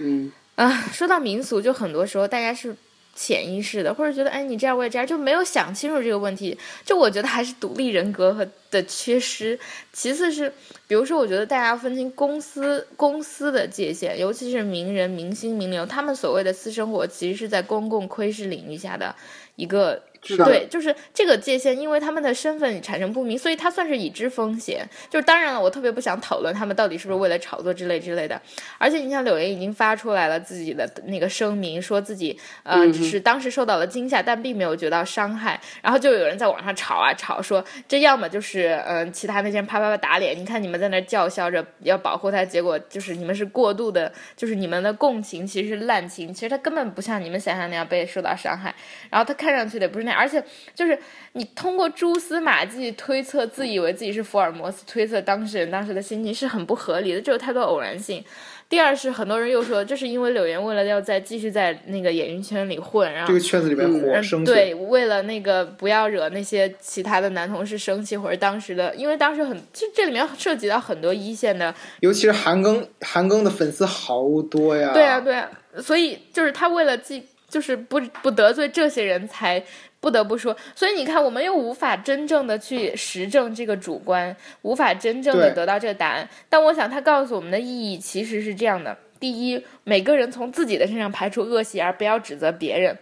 [0.00, 0.30] 嗯。
[0.56, 2.74] 啊，说到民俗，就很多时候大家是
[3.14, 6.56] 潜意识的，或者觉得，哎，你这样我也这样，就没有想清楚这个问题。
[6.84, 9.58] 就我觉得还是独立人格和的缺失。
[9.92, 10.52] 其次是，
[10.86, 19.14] 比如说，我觉得大家要分清公司公司的界限，尤其是名人、明星、名流，他们所谓的私生活，其实是在公共窥视领域下的
[19.56, 20.02] 一个。
[20.44, 24.88] 对，就是这个界限，因为他们的身份产生不明，所以他算是已知风险。
[25.10, 28.40] 就是当然了，我特别不想讨论他们到底是不是为了炒作之类之类的。
[28.78, 35.60] 而且你像柳岩已经发出来了自己的那个声明，说自己呃只是当时受到了惊吓，但并没有觉到伤害。
[35.82, 48.74] 然后就有人在网上吵啊吵，说这要么就是嗯其他那些人啪啪啪打脸，你看你们在那叫嚣着要保护他，结果就是你们是过度的，就是你们的共情其实是滥情，其实他根本不像你们想象那样被受到伤害。
[49.10, 50.22] 然后他看上去的不是那样。
[50.22, 50.42] 而且，
[50.74, 50.98] 就是
[51.32, 58.24] 你通过蛛丝马迹推测，自以为自己是福尔摩斯，推测当事人当时的心情是很不合理的，这有太多偶然性。
[58.66, 75.48] 第二是很多人又说，这是因为柳岩为了要在继续在那个演艺圈里混，然后这个圈子里面火生存，对，为了那个不要惹那些其他的男同事生气，或者当时的，因为当时很，其实这里面涉及到很多一线的，尤其是韩庚，韩庚的粉丝好多呀，对啊，对啊，
[75.80, 79.62] 所以就是他为了既就是不不得罪这些人才。
[80.04, 86.28] 不得不说，所以你看，我们又无法真正的去实证这个主观，无法真正的得到这个答案。
[86.46, 92.94] 但我想，他告诉我们的意义其实是这样的：第一，每个人从自己的身上排除恶习，而不要指责别人。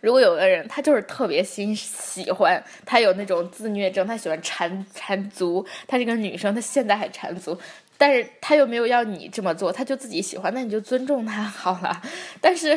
[0.00, 7.56] 如果有的人他就是特别心喜欢，他有那种自虐症，他喜欢缠缠足，他是个女生，他现在还缠足，
[7.96, 12.02] 但是他又没有要你这么做，他就自己喜欢，那你就尊重他好了。
[12.42, 12.76] 但是，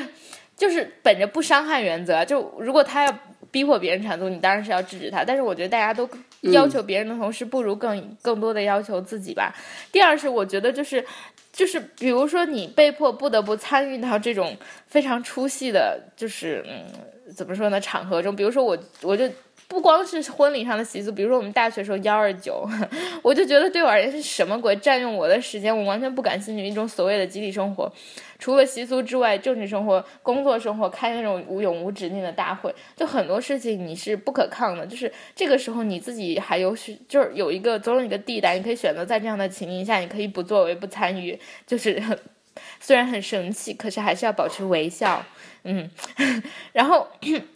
[0.55, 3.17] 就是本着不伤害原则，就如果他要。
[3.57, 5.25] 逼迫别人缠足，你当然是要制止他。
[5.25, 6.07] 但是我觉得大家都
[6.41, 9.51] 要求别人的同时，不如更更多的要求自己吧。
[9.91, 11.03] 第二是，我觉得就是
[11.51, 17.81] 就是，比如说你被迫不得不参与到这种非常出戏的，就是嗯，怎么说呢？
[17.81, 19.27] 场合中，比如说我，我就。
[19.67, 22.65] 不光是婚礼上的习俗，比如说我们大学时候幺二九，
[23.21, 26.65] 我就觉得对我而言是什么鬼，占用我的时间，我完全不感兴趣。
[26.65, 27.91] 一种所谓的集体生活，
[28.39, 34.87] 除了习俗之外，政治生活、工作生活，开那种无永无止境的大会，就很多事情你是不可抗的。
[34.87, 42.01] 就是这个时候你自己还有许，就是有一个总有一个地带，你可以选择在这样的情境下，你可以不作为、不参与，就是
[42.79, 45.25] 虽然很生气，可是还是要保持微笑。
[45.69, 45.91] 嗯，
[46.71, 47.05] 然后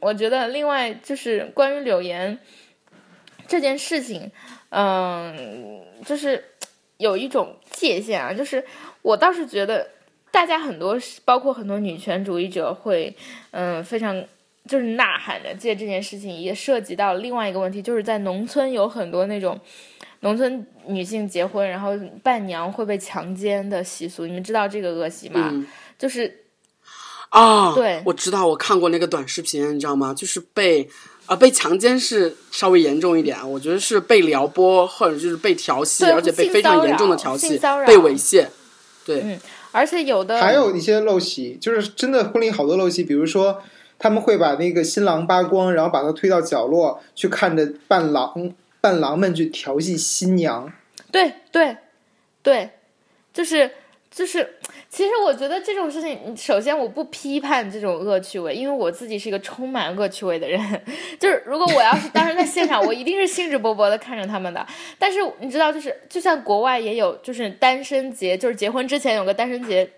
[0.02, 2.38] 我觉得另外就是关于柳岩
[3.48, 4.30] 这件事情，
[4.70, 6.44] 嗯，就是
[6.98, 8.64] 有一种界限啊，就是
[9.02, 9.88] 我倒是觉得
[10.30, 13.16] 大家很多，包括很多女权主义者会，
[13.52, 14.22] 嗯，非常
[14.68, 19.58] 就是呐喊着借这件事情，也涉及到另外一个问题，就是在农村有很多那种
[20.20, 25.50] 农村女性结婚，然后伴娘会被强奸的习俗，你们知道这个恶习吗？
[25.54, 25.66] 嗯
[25.98, 26.41] 就是
[27.32, 30.14] 啊，对我知道，我看过那个短视频，你知道吗？
[30.14, 30.88] 就是被
[31.28, 38.46] 啊、被强奸是稍微严重一点，我觉得是被撩拨或者就是被调戏，而且被非常严重的调戏被猥亵。
[39.06, 39.40] 对，嗯
[39.72, 43.62] 而且有的还有一些陋习，就是真的婚礼好多陋习，比如说
[43.98, 50.70] 他们会把那个新郎扒光，然后把他推到角落去看着伴郎伴郎们去调戏新娘。
[51.10, 51.78] 对对
[52.44, 52.72] 对，
[53.34, 53.72] 就是
[54.14, 54.56] 就是，
[54.90, 60.60] 其实我觉得这种事情，首先我不批判这种恶趣味，因为我自己是一个充满恶趣味的人。
[61.18, 64.68] 就是如果我要是当时在现场，我一定是兴致勃勃的看着他们的。
[65.00, 69.90] 但是你知道，就是就像国外也有，就是单身节，就是结婚之前有个单身节，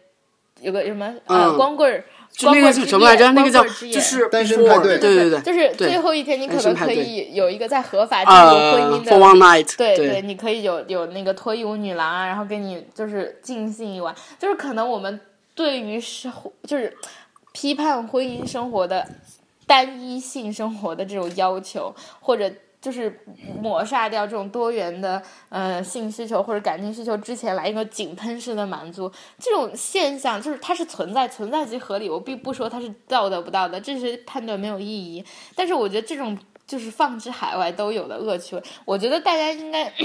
[0.62, 2.06] 有个什么呃、嗯光棍儿。
[2.36, 3.32] 就那个叫什么来着？
[3.32, 10.22] 那个叫就是单身 before，派对对对对，就是最后一天，你可能可以有一个在合法进入婚呃姻的，for one night，对对。
[10.24, 15.19] 你可以有有那个脱衣舞女郎啊，然后给你就是尽兴一晚，就是可能我们
[15.54, 16.96] 对于生活就是
[17.52, 19.08] 批判婚姻生活的
[19.67, 22.52] 单一性生活的这种要求，或者
[22.84, 23.17] 就是
[23.62, 32.10] 抹杀掉这种多元的呃性需求或者感情需求之前来一个井喷式的满足，这种现象就是它是存在，存在即合理。
[32.10, 35.24] 我并不说它是道德不道德，这是判断没有意义。
[35.56, 39.89] 但是我觉得这种就是放之海外都有的恶趣味，我觉得大家应该。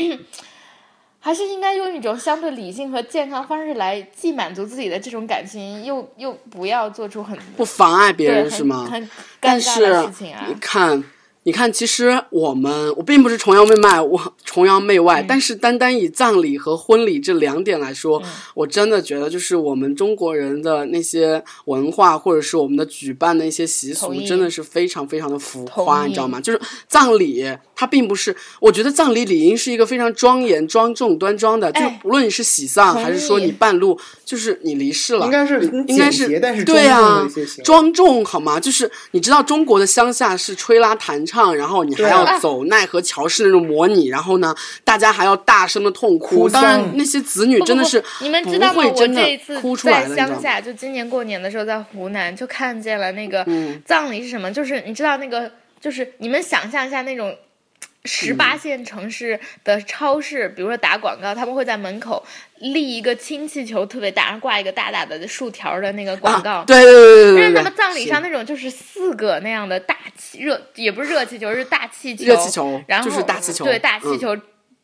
[1.21, 8.87] 还是应该用一种相对理性和健康方式来，既满足自己的这种感情，又又不要做出很不妨碍别人是吗？
[8.89, 9.11] 很
[9.41, 10.55] 但尴尬的是事情啊你。
[10.61, 11.03] 看，
[11.49, 26.39] 你看，其实我们我并不是崇洋媚外，我崇洋媚外，嗯但是单单以葬礼和婚礼这两点来说，嗯我真的觉得就是我们中国人的那些文化，或者是我们的举办的一些习俗真的是非常非常的浮夸，你知道吗？
[26.39, 36.29] 就是葬礼，它并不是，我觉得葬礼理应是一个非常庄严、庄重、端庄的，就是哎不论你是喜丧还是说你半路，就是你离世了，应该是应该是
[36.67, 37.27] 对呀
[37.65, 38.61] 庄重好吗？
[38.61, 46.49] 就是你知道中国的乡下是吹拉弹唱，然后你还要啊走奈何桥式那种模拟，然后呢，大家还要大声的痛哭。
[46.49, 48.83] 当然，那些子女真的是你们知道吗？
[48.85, 50.09] 我这一次在？
[50.15, 54.53] 乡下，就今年过年的时候，在湖南就看见了那个嗯葬礼是什么？
[54.53, 57.35] 就是你知道那个，就是你们想象一下那种。
[58.09, 62.25] 十八嗯线城市的超市，比如说打广告，他们会在门口
[62.61, 66.51] 立一个氢气球特别大，然后挂一个大大的竖条的那个广告。
[66.53, 72.25] 啊，对对对对对对对，但是他们葬礼上那种就是四个那样的大气热，也不是热气球，是大气球。
[72.25, 74.37] 热气球，然后就是大气球，对，大气嗯球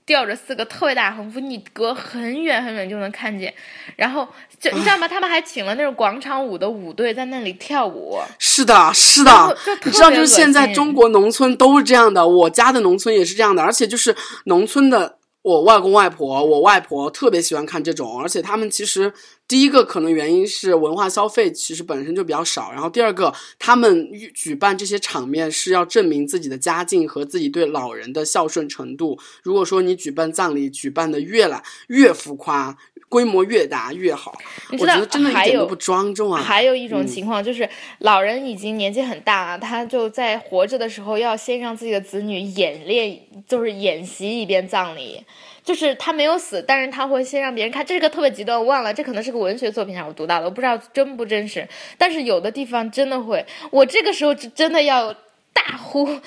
[0.06, 3.52] 吊着四个特别大的横幅，你隔很远很远就能看见。
[3.96, 4.28] 然后
[4.60, 5.08] 就你知道吗？
[5.08, 8.18] 他们还请了那种广场舞的舞队在那里跳舞。
[8.38, 14.14] 是的，是的，你知道，就是现在中国农村都是这样的，我家的农村也是这样的，而且就是
[14.44, 19.12] 农村的我外公外婆、我外婆特别喜欢看这种，而且他们其实
[19.46, 29.18] 第一个可能原因是文化消费其实本身就比较少，然后第二个他们举办这些场面是要证明自己的家境和自己对老人的孝顺程度。
[29.42, 32.76] 如果说你举办葬礼举办的越来越浮夸，
[33.11, 34.37] 规模越大越好，
[34.70, 36.42] 你知道我觉得真的一点都不庄重啊。
[36.42, 45.22] 还有一种嗯情况就是，老人已经年纪很大了，他就在活着的时候要先让自己的子女演练，就是演习一遍葬礼。
[45.64, 51.66] 就是他没有死，但是他会先让别人看，这个特别极端，我忘了，这可能是个文学作品上我读到的，我不知道真不真实。
[51.96, 55.12] 但是有的地方真的会，我这个时候就真的要
[55.53, 56.20] 大呼。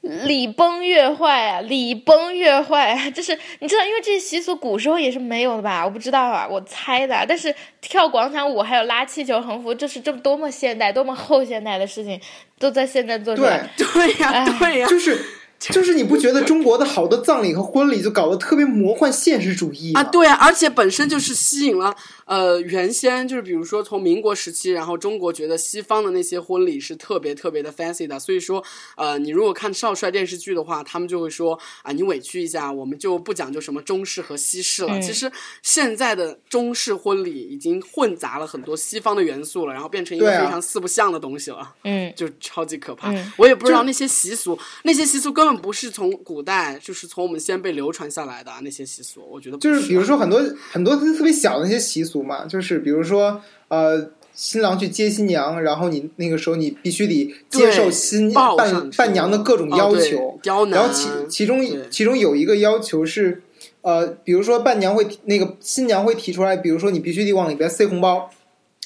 [0.00, 1.60] 礼崩乐坏啊！
[1.60, 3.10] 礼崩乐坏啊！
[3.10, 5.84] 这是你知道，因为这些习俗古时候也是没有的吧？
[5.84, 7.26] 我不知道啊，我猜的。
[7.28, 12.18] 但是跳广场舞还有拉气球横幅，这是这么多么现代、多么后现代的事情，
[12.60, 15.18] 都在现在做出对来。，对呀、哎对呀、就是
[15.58, 21.94] 就是你不觉得中国的好多葬礼和婚礼就搞得特别魔幻现实主义啊，对啊，而且本身就是吸引了
[22.28, 28.62] 呃，原先就是比如说从民国时期，然后中国觉得西方的那些婚礼是特别特别的 fancy 的，所以说
[28.96, 34.98] 呃，你如果看少帅电视剧的话，他们就会说啊，你委屈一下，我们就不讲究什么中式和西式了。
[34.98, 35.30] 嗯其实
[35.62, 41.74] 现在的中式婚礼已经混杂了很多西方的元素了，然后变成一个非常四不像的东西了。
[41.84, 43.10] 嗯，就超级可怕。
[43.10, 54.10] 嗯我也不知道那些习俗，那些习俗根本不是从古代，就是从我们先辈流传下来的啊那些习俗，我觉得不就是比如啊说很多很多特别小的那些习俗嘛，就是比如说呃。
[54.34, 61.60] 新郎去接新娘，然后你那个时候你必须得接受新伴伴娘的各种要求，然后其其中
[61.90, 63.42] 其中有一个要求是，
[63.82, 68.30] 呃，比如说伴娘会提那个新娘会提出来，比如说你必须得往里边塞红包，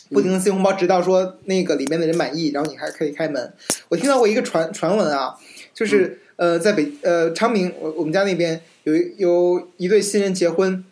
[0.09, 3.53] 不停的塞红包，直到说那个里面的人满意，然后你还可以开门。
[3.91, 5.35] 我听到过一个传传闻啊，
[5.75, 10.83] 就是、呃，在北呃昌平，我我们家那边有一有一对新人结婚，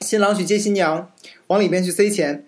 [0.00, 1.12] 新郎去接新娘，
[1.48, 2.44] 往里边去塞钱，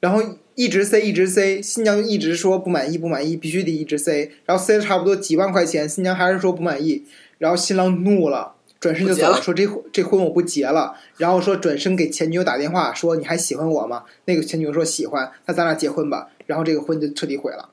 [0.00, 0.20] 然后
[0.56, 7.04] 一直塞一直塞，新娘就一直说不满意不满意，必须得一直塞，然后塞了差不多几万块钱，新娘还是说不满意，
[7.38, 8.54] 然后新郎怒了。
[8.80, 14.02] 转身就走了说这这婚我不结了，然后说转身给前女友打电话说你还喜欢我吗？
[14.24, 16.30] 那个前女友说喜欢，那咱俩结婚吧。
[16.46, 17.68] 然后这个婚就彻底毁了。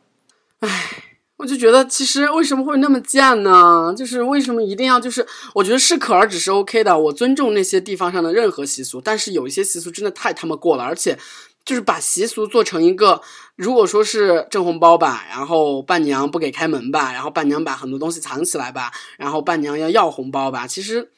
[1.40, 3.94] 我就觉得，其实为什么会那么贱呢？
[3.96, 11.18] 就是为什么一定要就是，我觉得适可而止是 OK 的，我尊重那些地方上的任何习俗，但是有一些习俗真的太他妈过了，而且
[11.64, 13.22] 就是把习俗做成一个，
[13.56, 21.10] 如果说是挣红包吧，然后伴娘不给开门吧，然后伴娘把很多东西藏起来吧，然后伴娘要要红包吧，其实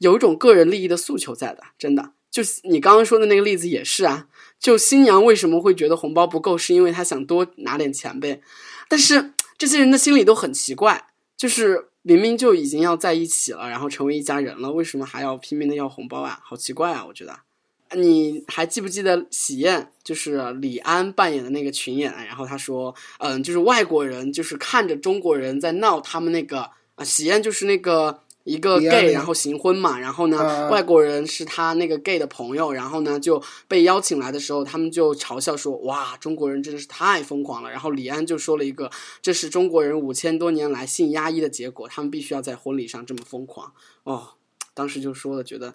[0.00, 2.10] 有一种个人利益的诉求在的，真的。
[2.30, 4.26] 就你刚刚说的那个例子也是啊，
[4.60, 8.42] 就新娘为什么会觉得红包不够，是因为她想多拿点钱呗。
[8.88, 11.06] 但是这些人的心里都很奇怪，
[11.36, 16.40] 就是明明就已经要在一起了，然后成为一家人了，为什么还要拼命的要红包啊？
[16.42, 17.04] 好奇怪啊！
[17.06, 17.38] 我觉得。
[17.94, 22.12] 你还记不记得喜宴，就是李安扮演的那个群演？
[22.26, 38.90] 然后他说，嗯，就是外国人就是看着中国人在闹他们那个啊，喜宴就是那个一个 gay，然后行婚嘛，然后呢，啊外国人是他那个 gay 的朋友，然后呢就被邀请来的时候，他们就嘲笑说：“哇，中国人真的是太疯狂了。”然后李安就说了一个
[39.22, 43.72] ：“这是中国人五千多年来性压抑的结果，他们必须要在婚礼上这么疯狂。”
[44.04, 44.30] 哦，
[44.74, 45.74] 当时就说了，觉得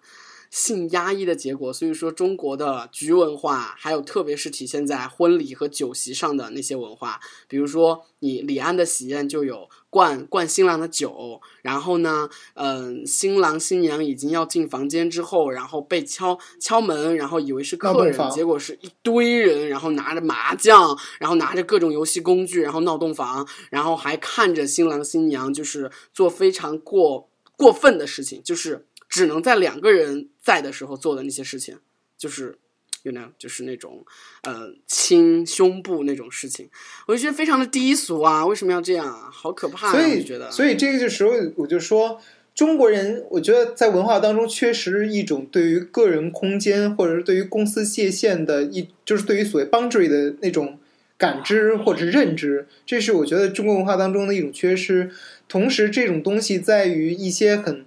[0.50, 1.72] 性压抑的结果。
[1.72, 31.78] 所以说，中国的局文化，还有特别是体现在婚礼和酒席上的那些文化，比如说你李安的喜宴就有灌灌新郎的酒，然后呢，嗯、新郎新娘已经要进房间之后，然后被敲敲门，然后以为是客人，结果是一堆人，然后拿着麻将，然后拿着各种游戏工具，然后闹洞房，然后还看着新郎新娘就是做非常过过分的事情，就是只能在两个人在的时候做的那些事情，
[32.18, 32.58] 就是。
[33.04, 34.06] you know，就是那种，
[34.44, 36.68] 呃，亲胸部那种事情，
[37.06, 38.46] 我就觉得非常的低俗啊！
[38.46, 39.30] 为什么要这样啊？
[39.32, 39.92] 好可怕、啊！
[39.92, 42.20] 所以觉得，所以这个就时候我就说，
[42.54, 50.78] 中国人我觉得在文化当中缺失一种对于个人空间或者是对于公司界限的一，就是对于所谓 boundary 的那种
[51.18, 55.12] 感知或者是认知，这是我觉得中国文化当中的一种缺失。
[55.48, 57.86] 同时，这种东西在于一些很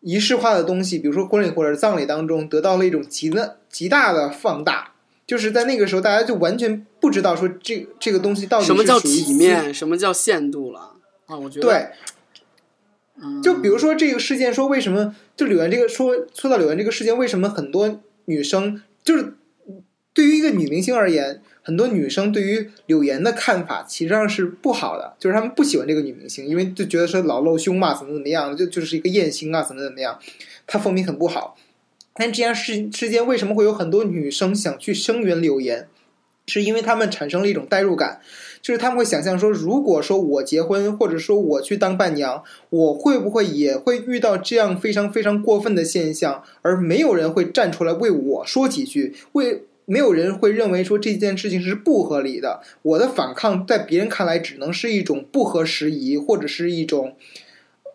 [0.00, 4.92] 仪式化的东西，比如说婚礼或者葬礼当中，得到了一种极的极大的放大。
[5.26, 10.92] 就是在那个时候，大家就完全不知道说这这个东西到底什么叫体面，什么叫限度了
[11.26, 11.36] 啊？
[11.36, 11.88] 我觉得，对，
[13.22, 19.34] 嗯，就比如说这个事件，说为什么就柳岩这个说说到柳岩这个事件，为什么很多女生就是
[20.14, 30.18] 对于一个女明星而言，很多女生对于柳岩的看法其实上是不好的，就是她们不喜欢这个女明星，因为就觉得说老露胸嘛，怎么怎么样，就就是一个艳星啊，怎么怎么样，
[30.66, 31.58] 她风评很不好。
[32.14, 35.88] 但这样事之间为什么会有很多女生想去声援柳岩？
[36.46, 38.22] 是因为她们产生了一种代入感，
[38.62, 52.60] 就是他们会想象说，如果说我结婚，或者说我去当伴娘，我会不会也会遇到这样非常非常过分的现象，而没有人会站出来为我说几句，为没有人会认为说这件事情是不合理的。
[52.82, 57.16] 我的反抗在别人看来只能是一种不合时宜，或者是一种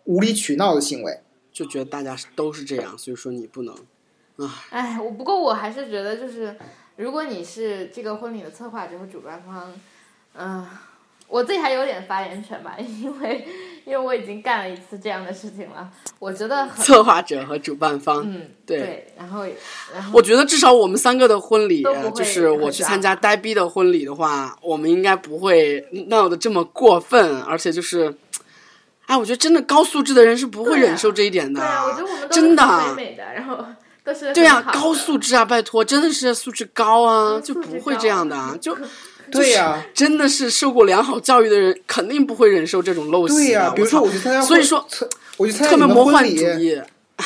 [0.02, 1.20] 无理取闹的行为。
[1.52, 3.72] 就觉得大家都是这样，所以说你不能
[4.38, 4.64] 啊。
[4.70, 6.56] 哎，我不过我还是觉得，就是
[6.96, 9.72] 如果你是这个婚礼的策划者和主办方，
[10.36, 10.66] 嗯、
[11.34, 13.44] 我自己还有点发言权吧， 因为
[13.84, 19.44] 因为我已经干了一次这样的事情了，我觉得策划者和主办方，嗯对对，然后
[19.92, 21.82] 然后我觉得至少我们三个的婚礼
[22.14, 28.14] 就是我去参加呆逼的婚礼的话，我们应该不会闹得这么过分，而且就是，
[29.06, 31.60] 哎，我觉得真的高素质的人是不会忍受这一点的。
[31.60, 33.58] 对啊，我觉得我们都真的美美的，然后
[34.04, 38.76] 都是对啊，高素质啊，拜托，真的是素质高啊，嗯就不会这样的啊， 就
[39.38, 43.40] 对呀、真的是受过良好教育的人，肯定不会忍受这种陋习的。
[43.40, 46.80] 对呀、比如说我去参加婚，所以说参我去参加特别你们婚礼魔幻主，义。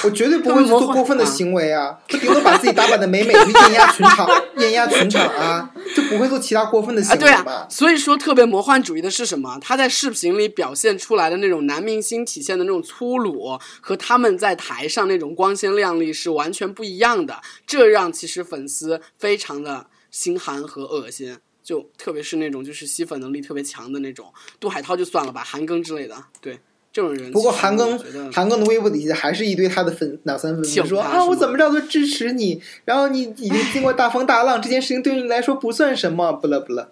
[0.04, 1.98] 我绝对不会去做过分的行为啊！
[2.06, 4.28] 就顶多把自己打扮的美美， 去艳压群场，
[4.58, 9.58] 艳压群场啊，就不会做其他过分的啊，行为嘛。，所以说特别魔幻主义的是什么？
[9.62, 21.38] 他在视频里表现出来的那种男明星体现的那种粗鲁，和他们在台上那种光鲜亮丽是完全不一样的，这让其实粉丝非常的心寒和恶心。
[21.68, 26.58] 就特别是那种就是吸粉能力特别强的那种，杜海涛就算了吧，韩庚之类的，对，
[26.90, 27.30] 这种人。
[27.30, 36.90] 不过韩庚庚韩庚的微博底下还是一堆他的粉脑残粉挺丝说啊，我怎么着都支持你，然后你已经经过大风大浪，这件事情对你来说不算什么，不了不了。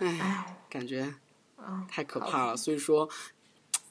[0.00, 1.14] 唉，感觉
[1.54, 2.56] 啊，太可怕了。
[2.56, 3.08] 所以说，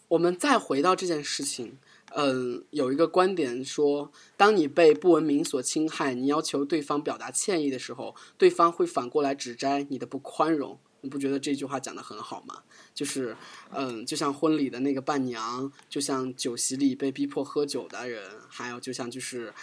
[0.09, 1.77] 我们再回到这件事情，
[2.17, 10.79] 嗯，有一个观点说，当你被不文明所侵害，你要求对方表达歉意的时候，对方会反过来指摘你的不宽容。
[11.01, 12.63] 你不觉得这句话讲的很好吗？
[12.93, 13.35] 就是，
[13.71, 19.53] 嗯，就像婚礼的那个伴娘，就像酒席里被逼迫喝酒的人，还有就像就是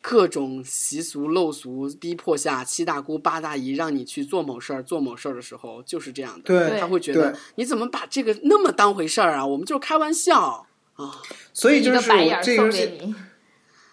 [0.00, 6.44] 各种习俗陋俗逼迫下，七大姑八大姨让你去做某事儿、做某事儿的时候，就是这样的。
[6.44, 9.46] 对他会觉得你怎么把这个那么当回事儿啊？
[9.46, 11.10] 我们就是开玩笑啊。
[11.52, 12.10] 所以就是
[12.42, 12.70] 这个。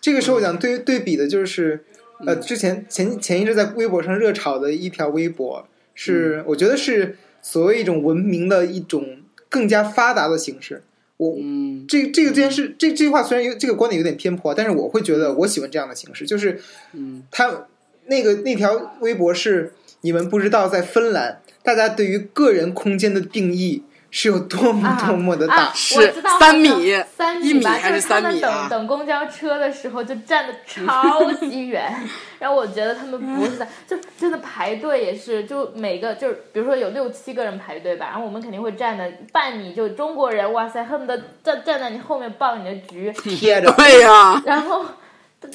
[0.02, 1.84] 这个时候讲对对比的就是，
[2.26, 9.18] 呃，之前前前一阵在微博上热炒的一条微博，是我觉得是所谓一种文明的一种
[9.50, 10.84] 更加发达的形式。
[11.18, 16.62] 我嗯这这个这件事，这这句话虽然有这个观点有点偏颇，但是我会觉得我喜欢这样的形式，就是
[16.94, 17.68] 嗯他
[18.06, 25.56] 那个那条微博是你们不知道，在芬兰，大家对于个人空间的定义是有多么啊多么的大。
[25.56, 31.94] 啊，是我知道三米三一米就是他们三米啊等等公交车的时候就站的超级远，
[32.40, 44.86] 然后我觉得他们不是在， 就真的排队也是，就每个就是比如说有六七个人排队吧，然后我们肯定会站的半米，就中国人，哇塞，恨不得站站在你后面抱你的局， 贴着，对呀、然后。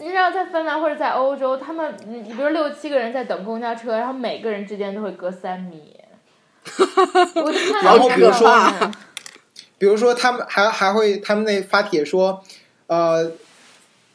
[0.00, 5.94] 你知道在芬兰或者在欧洲，他们你你比如六七个人在等公交车，然后每个人之间都会隔三米，
[7.82, 8.92] 然后比如说啊，
[9.78, 12.42] 比如说他们还还会他们那发帖说，
[12.86, 13.32] 呃，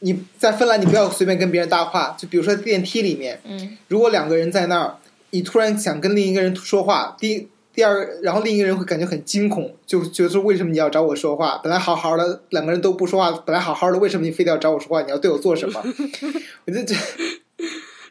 [0.00, 4.96] 你在芬兰你不要随便跟别人搭话，就比如说电梯里面，嗯，如果两个人在那儿，
[5.30, 11.60] 你突然想跟另一个人说话，第一第二，然后另一个人会感觉很惊恐，就觉得说为什么你要找我说话？
[11.62, 15.02] 本来好好的，两个人都不说话，本来好好的，为什么你非得要找我说话？
[15.02, 15.80] 你要对我做什么？
[16.66, 16.94] 我就这，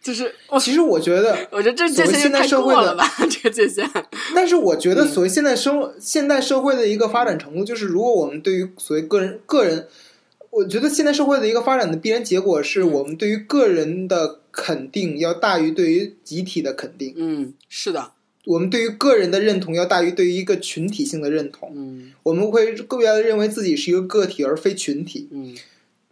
[0.02, 3.90] 就是我其实我觉得，我觉得这界限也太社会的吧， 这个界限。
[4.34, 9.88] 但是我觉得所谓现代生现代社会的一个发展程度，就是如果我们对于所谓个人个人，
[10.52, 17.14] 我觉得现代社会的一个发展的必然结果是我们对于个人的肯定要大于对于集体的肯定。
[17.18, 18.12] 嗯，是的，
[18.46, 25.56] 我们对于个人的认同要大于对于一个群体性的认同，嗯我们会更加的认为自己是一个个体而非群体嗯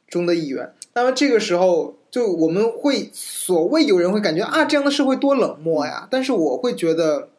[0.07, 0.73] 中的一员。
[0.93, 7.29] 那么这个时候，就我们会所谓有人会感觉啊，这样的社会多冷漠呀，但是我会觉得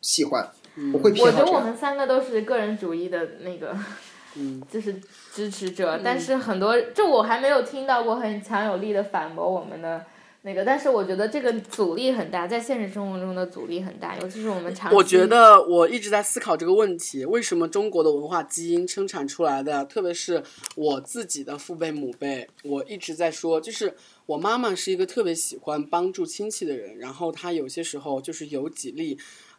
[0.00, 1.60] 喜欢，嗯，我会我觉得我。
[1.60, 3.76] 们三个都是个人主义的那个，
[4.34, 5.00] 嗯就是
[5.32, 10.04] 支持者，但是很多就我还没有听到过很强有力的反驳我们的
[10.46, 14.94] 那个，但是我觉得这个阻力很大，在现实生活中的阻力很大，尤其是我们长。
[14.94, 20.40] 我觉得我一直在思考这个问题：为什么中国的文化基因生产出来的，特别是
[20.76, 23.92] 我自己的父辈母辈，我一直在说，就是
[24.26, 29.18] 我妈妈是一个特别喜欢帮助亲戚的人，然后她有些时候就是有几例。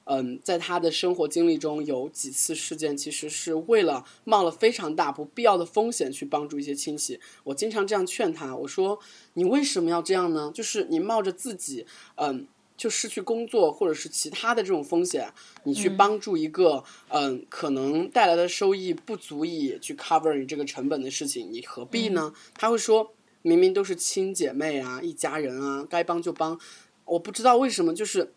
[0.09, 7.19] 嗯，在他的生活经历中，有几次事件其实是为了冒了非常大不必要的风险去帮助一些亲戚。
[7.43, 8.97] 我经常这样劝他，我说
[9.35, 10.49] ：“你为什么要这样呢？
[10.53, 11.85] 就是你冒着自己，
[12.15, 12.47] 嗯，
[12.77, 15.29] 就失去工作或者是其他的这种风险，
[15.63, 22.33] 你去帮助一个嗯可能带来的收益不足以去 cover 你这个成本的事情，你何必呢？
[22.55, 26.57] 他会说，明明都是亲姐妹啊，一家人啊，该帮就帮。
[27.05, 28.33] 我不知道为什么，就是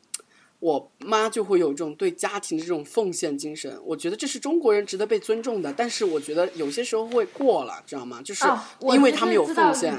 [0.61, 3.77] 我妈就会有一种对家庭的这种奉献精神。
[3.85, 8.21] 我觉得这是中国人值得被尊重的，但是我觉得有些时候会过了，知道吗？
[8.23, 8.45] 就是
[8.83, 9.95] 因为他们有奉献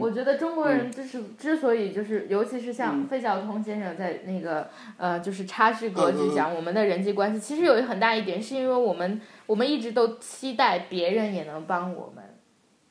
[0.00, 12.24] 我觉得中国人就是、之所以就是，尤其是像嗯费孝通先生在那个呃，就是插叙格局讲我们的人际关系，其实有很大一点是因为我们我们一直都期待别人也能帮我们。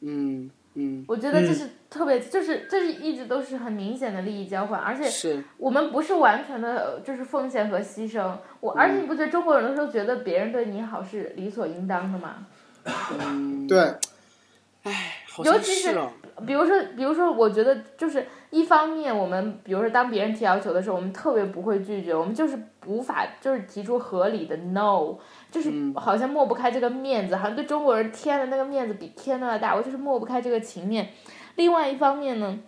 [0.01, 8.35] 嗯嗯，我觉得这嗯是特别，就是这是一直都是很明显的利益交换，而且我们不是完全的呃就是奉献和牺牲。
[8.59, 12.47] 我而且你不觉得中国人的时候觉得别人对你好是理所应当的吗？
[13.19, 13.79] 嗯， 对，
[14.83, 15.95] 唉，好像尤其是。
[16.47, 25.15] 比如说，比如说，我觉得就是一方面，我们比如说当别人提要求的时候，我们特别不会拒绝，我们就是无法就是提出合理的 no，
[25.51, 31.09] 就是嗯好像抹不开这个面子，好像对中国人天的那个面子比天都要大，我就是抹不开这个情面。
[31.55, 32.59] 另外一方面呢，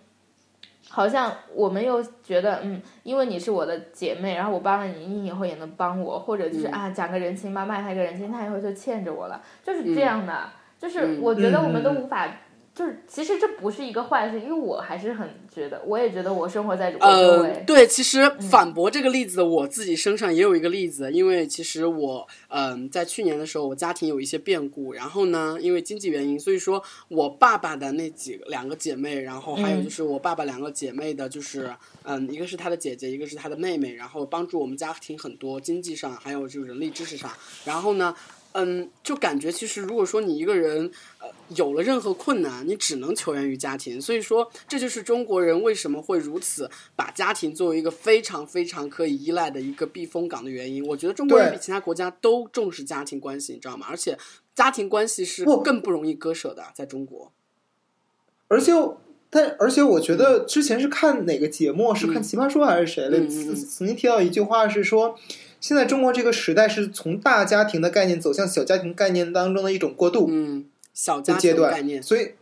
[0.88, 6.72] 好像我们又觉得，嗯，因为你是我的姐妹，然后我帮了你，你以后也能帮我，或者就是、嗯。
[6.72, 10.48] 啊讲个人情吧，卖他一个人情，他以后就欠着我了，就是这样的。
[10.78, 11.18] 就是嗯。
[11.20, 12.02] 我觉得我们都嗯嗯嗯。
[12.02, 12.28] 无法
[12.76, 17.48] 就是其实这不是一个坏事，因为我还是很觉得，我也觉得我生活在我周围。
[17.48, 31.70] 呃，对，其实反驳这个例子，我自己身上也有一个例子，因为其实我嗯、在去年的时候，我家庭有一些变故，然后呢，因为经济原因，所以说我爸爸的那几个两个姐妹，然后还有就是我爸爸两个姐妹的，就是
[32.02, 37.30] 嗯，一个是他的姐姐，一个是他的妹妹，然后帮助我们家庭很多经济上，还有就是人力支持上，
[37.64, 38.14] 然后呢。
[38.58, 40.90] 嗯，就感觉其实如果说你一个人
[41.20, 44.00] 呃有了任何困难，你只能求援于家庭。
[44.00, 50.86] 所以说，这就是中国人为什么会如此把家庭作为一个非常非常可以依赖的一个避风港的原因。
[50.86, 53.86] 我觉得中国人比其他国家都重视家庭关系，你知道吗？
[53.90, 54.16] 而且
[54.54, 57.30] 家庭关系是不更不容易割舍的，在中国。
[58.48, 58.72] 而且，
[59.28, 65.18] 但而且我觉得之前是看哪个节目，是看嗯《奇葩说》还是谁来，嗯嗯曾嗯曾经提到一句话是说，
[65.60, 72.34] 现在中国这个时代是从大家庭的概念走向小家庭概念当中的一种过渡嗯，小家的阶段，庭概念，所以对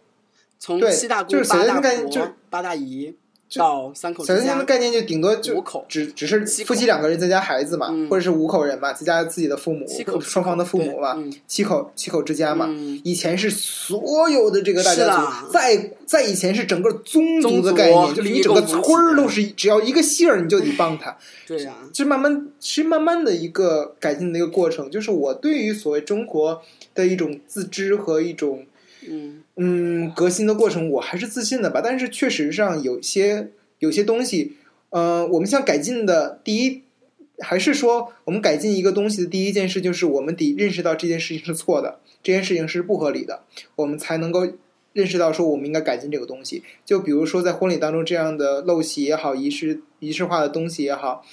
[0.59, 3.15] 从七大姑就是、小家八大庭概念就八大姨
[3.57, 6.69] 到三口小之家，家庭的概念就顶多就五口只只是七口。
[6.69, 8.09] 夫妻两个人再加孩子嘛，嗯。
[8.09, 10.21] 或者是五口人嘛，再加自己的父母七口。
[10.21, 11.33] 双方的父母嘛，嗯。
[11.47, 12.67] 七口七口之家嘛。
[12.69, 13.01] 嗯。
[13.05, 15.45] 以前是所有的这个大家是啦。
[15.47, 21.17] 族，在在以前是整个宗族的概念，就是你整个村儿都是只要一个姓儿你就得帮他，
[21.47, 24.91] 对呀、就慢慢其实慢慢的一个改进的一个过程。
[24.91, 26.61] 就是我对于所谓中国
[26.95, 28.67] 的一种自知和一种
[29.09, 31.81] 嗯嗯革新的过程，我还是自信的吧。
[31.83, 34.57] 但是确实上有些有些东西，
[34.91, 36.83] 呃，我们想改进的第一，
[37.39, 43.45] 还是说我们改进一个东西的第一件事，就是我们得认识到这件事情是错的，这件事情是不合理的，
[43.77, 44.47] 我们才能够
[44.93, 46.63] 认识到说我们应该改进这个东西。
[46.85, 51.25] 就比如说在婚礼当中这样的陋习也好，仪式仪式化的东西也好。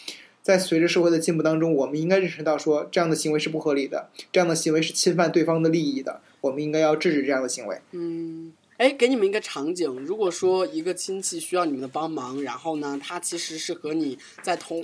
[0.43, 7.79] 在随着社会的进步当中，我们应该认识到说这样的行为是不合理的，这样的行为是侵犯对方的利益的，我们应该要制止这样的行为。
[7.91, 14.83] 嗯，哎，给你们一个场景，如果说一个亲戚需要你们的帮忙，然后呢，他其实是和你在同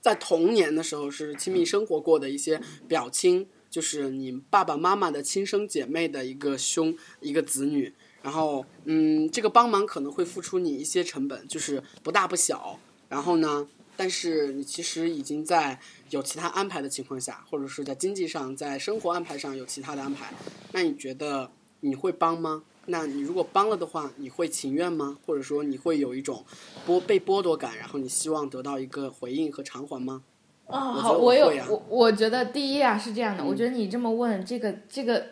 [0.00, 7.92] 在童年的时候是亲密生活过的一些表亲，就是你爸爸妈妈的亲生姐妹的一个兄一个子女，
[8.22, 13.68] 然后嗯，这个帮忙可能会付出你一些成本，就是不大不小，然后呢。
[13.96, 15.78] 但是你其实已经在
[16.10, 20.32] 有其他安排的情况下，或者是在经济上、在生活安排上有其他的安排，
[20.72, 22.62] 那你觉得你会帮吗？
[22.86, 25.16] 那你如果帮了的话，你会情愿吗？
[25.24, 26.44] 或者说你会有一种
[26.86, 30.22] 剥被剥夺感，然后你希望得到一个回应和偿还吗？
[30.66, 35.26] 哦，我好，我有我我觉得第一啊是这样的，我觉得你这么问这个这个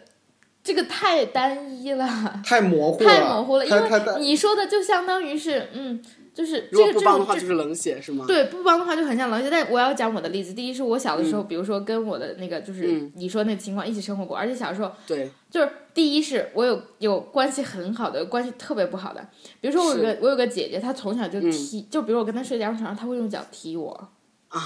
[0.64, 2.06] 这个太单一了，
[2.44, 6.00] 太模糊了，太模糊了，因为你说的就相当于是嗯，
[6.32, 8.24] 就是这个不帮的话，就是冷血，是吗？
[8.28, 9.48] 对，不帮的话就很像冷血。
[9.50, 13.12] 但我要讲我的例子，第一是我小的时候，比如说跟我的那个就是嗯。
[13.16, 15.28] 你说那个情况一起生活过，而且小时候对。
[15.50, 19.20] 就是第一是我有有关系很好的，关系特别不好的，
[19.60, 24.08] 比如说我有个我有个姐姐，她从小就踢，就比如我跟她睡一张床上，她会用脚踢我。
[24.48, 24.60] 啊。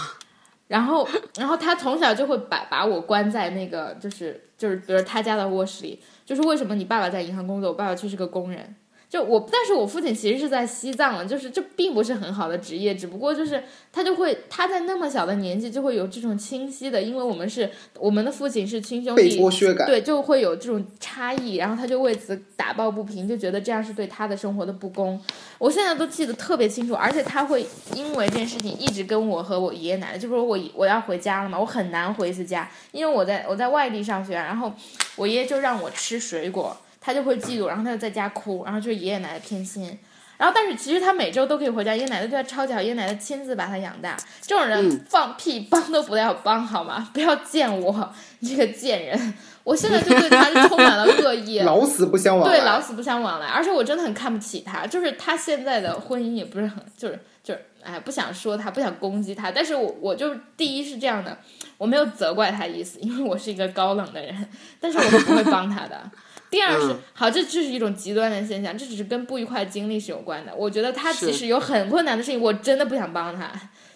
[0.69, 1.09] 然后，
[1.39, 8.75] 然后他从小就会把把我关在那个，就是就是，比如他家的卧室里，就是为什么你爸爸在银行工作，我爸爸却是个工人，
[9.09, 19.87] 就我，但是我父亲其实是在西藏了，就是这并不是很好的职业，只不过就是他就会他在那么小的年纪就会有这种清晰的，因为我们是我们的父亲是亲兄弟，剥削感。
[19.87, 25.19] 对，就会有这种差异，然后他就为此打抱不平，就觉得这样是对他的生活的不公。
[25.59, 34.75] 我现在都记得特别清楚，而且他会因为这件事情一直跟我和我爷爷奶奶，就比如我我要回家了嘛，我很难回一次家，因为我在我在外地上学，然后
[35.15, 36.77] 我爷爷就让我吃水果，
[37.07, 39.97] 他就会嫉妒，然后他就在家哭，然后就是爷爷奶奶偏心。
[40.37, 44.17] 然后，但是其实他每周都可以回家，爷爷奶奶对他超级好，爷爷奶奶亲自把他养大。
[44.41, 47.09] 这种人嗯放屁帮都不要帮好吗？
[47.15, 49.35] 不要见我你这个贱人！
[49.63, 51.61] 我现在就对他是 充满了恶意。
[51.61, 52.59] 老死不相往来。
[52.59, 61.39] 对，老死不相往来，而且我真的很看不起他，就是他现在的婚姻也不是很，就是就是，哎，不想说他，不想攻击他，但是我我就第一是这样的，
[61.79, 64.49] 我没有责怪他意思，因为我是一个高冷的人，
[64.81, 66.11] 但是我是不会帮他的。
[66.51, 66.99] 第二是嗯。
[67.13, 70.55] 好，这这是一种极端的现象，这只是跟不愉快的经历是有关的。
[70.55, 71.27] 我觉得他是。
[71.27, 73.51] 其实有很困难的事情，我真的不想帮他，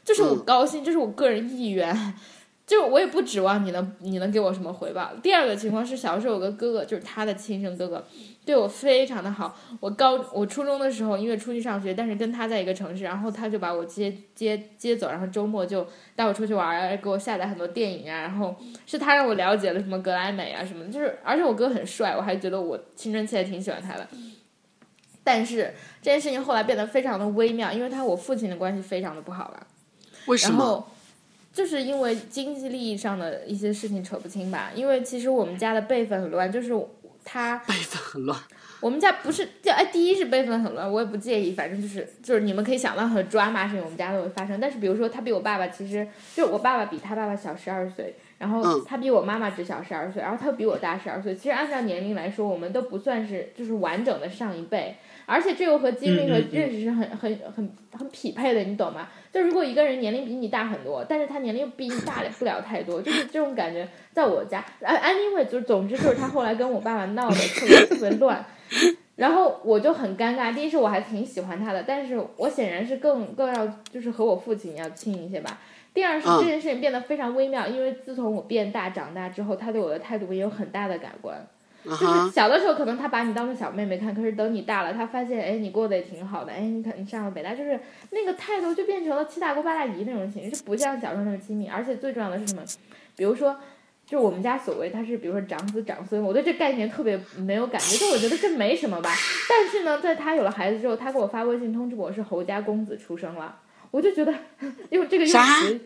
[0.04, 0.44] 就是我嗯。
[0.44, 2.14] 高兴，这是我个人意愿。
[2.70, 5.10] 就我也不指望你能你能给我什么回报。
[5.20, 8.06] 第二个情况是，小时候有个哥哥，就是他的亲生哥哥，
[8.44, 9.58] 对我非常的好。
[9.80, 18.54] 我高我初中的时候，因为出去上学，但是跟他在一个城市，然后他就把我接接接走，然后周末就带我出去玩儿，给我下载很多电影啊，然后
[18.86, 24.06] 是他让我了解了什么格莱美啊什么的，就是而且我哥很帅，我还觉得我青春期还挺喜欢他的。
[25.24, 29.66] 但是这件事情后来变得非常的微妙，因为他我父亲的关系非常的不好了。
[30.26, 30.56] 为什么？
[30.56, 30.86] 然后
[31.52, 34.70] 就是因为经济利益上的一些事情扯不清吧。
[34.74, 36.72] 因为其实我们家的辈分很乱，就是
[37.24, 38.38] 他辈分很乱。
[38.80, 44.58] 我们家不是就哎，第一是辈分很乱，我也不介意，反正就是就是你们可以想到很抓马事情，我们家都会发生。
[44.58, 51.34] 但是比如说他比我爸爸，其实就我爸爸比他爸爸小十二岁，然后嗯他比我妈妈只小十二岁，然后他比我大十二岁。
[51.34, 54.96] 其实按照年龄来说，我们都不算是就是完整的上一辈，
[55.26, 59.10] 而且这又和经历和认识是很很很很匹配的，你懂吗？
[59.32, 68.44] 就如果一个人年龄比你大很多，但是他年龄又比你大不了太多，就是 这种感觉，在我家，呃，anyway，就是总之就是他后来跟我爸爸闹的特别特别乱，
[69.16, 70.52] 然后我就很尴尬。
[70.52, 75.60] 第一是我还挺喜欢他的，但是我显然是更更要就是和我父亲要亲一些吧。
[75.92, 81.46] 第二是嗯这件事情变得非常微妙，因为自从我变大长大之后，他对我的态度也有很大的改观。
[81.84, 87.78] 就是小的时候可能他把你当成小妹妹看，可是等你大了，他发现哎你过得也挺好的，哎你看你上了北大，就是
[88.10, 91.68] 那个态度就变成了七大姑八大姨那种形式，就不像小时候那么亲密。
[91.68, 92.62] 而且最重要的是什么？
[93.16, 93.56] 比如说，
[94.06, 99.10] 就是我们家所谓他是比如说长子长孙，我对这概念特别没有感觉，就我觉得这没什么吧。
[99.48, 103.56] 但是呢，在他有了孩子之后，他给我发微信通知我是侯家公子出生了，
[103.90, 104.34] 我就觉得
[104.90, 105.80] 用这个用啥词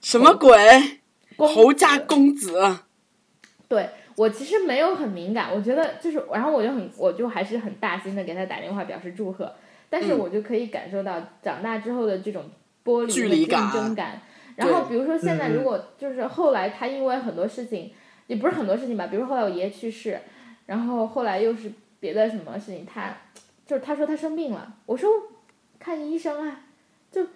[0.00, 1.00] 什么鬼？
[1.36, 2.76] 公侯家公子，
[3.66, 3.88] 对
[4.20, 9.50] 我其实没有很敏感，我觉得就是，然后我就很，我就还是很大心的给他打电话表示祝贺，
[9.88, 12.44] 但是嗯我就可以感受到长大之后的这种
[12.84, 14.20] 剥离和距离感竞争感。
[14.56, 17.90] 然后比如说现在如果就是后来他因为很多事情，
[18.26, 20.20] 也不是很多事情吧，比如说后来我爷爷去世，
[20.66, 23.16] 然后后来又是别的什么事情，他
[23.64, 25.08] 就是他说他生病了，我说
[25.78, 26.60] 看医生啊，
[27.10, 27.26] 就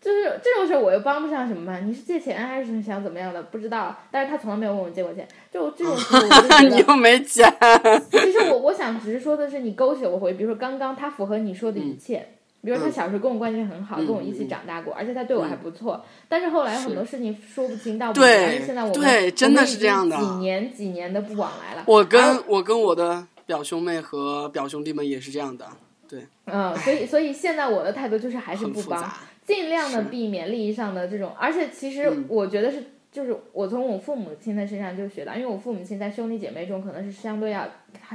[0.00, 1.86] 就是这种事儿我又帮不上什么忙。
[1.86, 3.42] 你是借钱还是想怎么样的？
[3.42, 3.96] 不知道。
[4.10, 5.26] 但是他从来没有问我借过钱。
[5.52, 7.52] 就这种事，我就觉 你得，又没钱，
[8.10, 10.34] 其实我我想只是说的是，你勾起了我回忆。
[10.34, 12.26] 比如说刚刚他符合你说的一切。
[12.62, 16.04] 比如说他小时候跟我关系很好，嗯跟我一起长大过，而且他对我还不错。
[16.28, 21.82] 但是后来很多事情说不清道不明，而且现在我们对真的是这样的几年几年的不往来了。
[21.86, 25.66] 我跟我跟我的表兄妹和表兄弟们也是这样的，
[26.06, 29.10] 对，嗯，所以所以现在我的态度就是还是不帮。
[29.46, 37.66] 尽量的避免利益上的这种，而且其实嗯我觉得是，就是我从我父母亲的身上就学到，因为我父母亲在兄弟姐妹中可能是相对要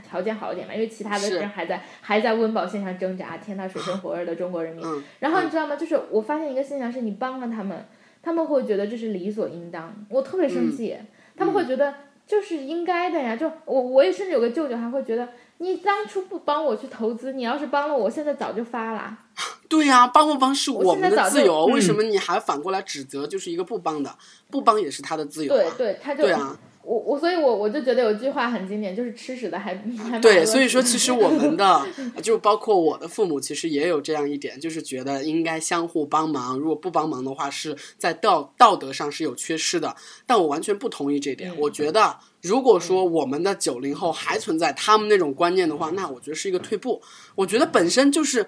[0.08, 4.86] 条件好一点嘛，因为其他的是人还在还在温饱线上挣扎，天呐，水深火热的中国人民。
[4.86, 5.76] 嗯，然后你知道吗？
[5.76, 7.86] 就是我发现一个现象是，你帮了他们，
[8.22, 10.96] 他们会觉得这是理所应当，我特别生气，
[11.36, 11.94] 他们会觉得
[12.26, 13.36] 就是应该的呀。
[13.36, 15.28] 就我我也甚至有个舅舅还会觉得，
[15.58, 19.18] 你当初不帮我去投资，你要是帮了我，现在早就发了。
[19.68, 24.16] 对呀、帮不帮是我我们的自由，为嗯什么你还反过来指责就是一个不帮的？
[24.52, 25.58] 不帮也是他的自由啊。
[25.58, 31.86] 对对，他就对啊，我我所以我，我就觉得有句话很经典，就是吃屎的还 还骂对，所以说其实我们的
[32.22, 39.96] 就包括我的父母，其实也有这样一点，就是觉得应该相互帮忙，如果不帮忙的话，是在道道德上是有缺失的。
[40.28, 47.02] 但我完全不同意这点，嗯我觉得如果说我们的九零后还存在他们那种观念的话，那我觉得是一个退步。
[47.34, 48.48] 我觉得本身就是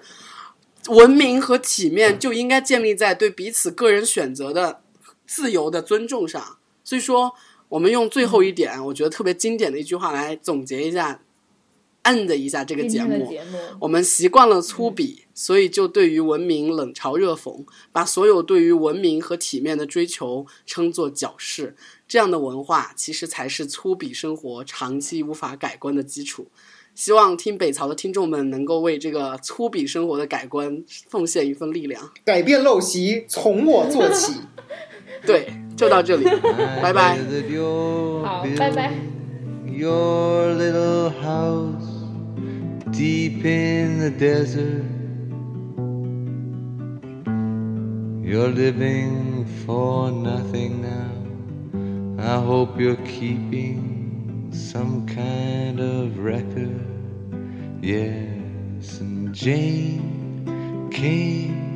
[0.88, 4.82] 文明和体面就应该建立在对彼此个人选择的
[5.26, 6.58] 自由的尊重上。
[6.84, 7.34] 所以说，
[7.68, 11.20] 我们用最后一点，我觉得特别经典的一句话来总结一下
[12.04, 13.28] ，，end 一下这个节目。
[13.30, 21.76] 节目，我们习惯了粗鄙，所以就对于文明冷嘲热讽，把所有对于文明和体面的追求称作矫饰。
[22.06, 26.48] 这样的文化其实才是粗鄙生活长期无法改观的基础。
[26.94, 32.10] 希望听北曹的听众们能够为这个粗鄙生活的改观奉献一份力量。
[32.24, 34.32] 改变陋习从我做起。
[35.25, 36.25] 对，就到这里，
[36.81, 37.15] 拜拜。
[37.15, 38.91] I bet that you're 好，拜拜。
[38.91, 39.13] building
[39.75, 42.05] Your little house
[42.91, 44.83] deep in the desert.
[48.23, 51.11] You're living for nothing now.
[52.19, 56.79] I hope you're keeping some kind of record.
[57.81, 61.66] Yes, and Jane came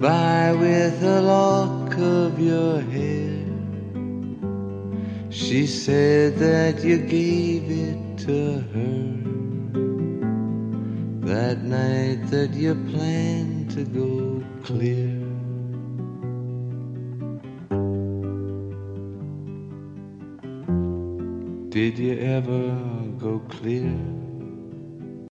[0.00, 3.46] by with a lock of your hair.
[5.30, 9.16] She said that you gave it to her
[11.26, 15.22] that night that you planned to go clear.
[21.70, 22.74] Did you ever
[23.18, 24.15] go clear?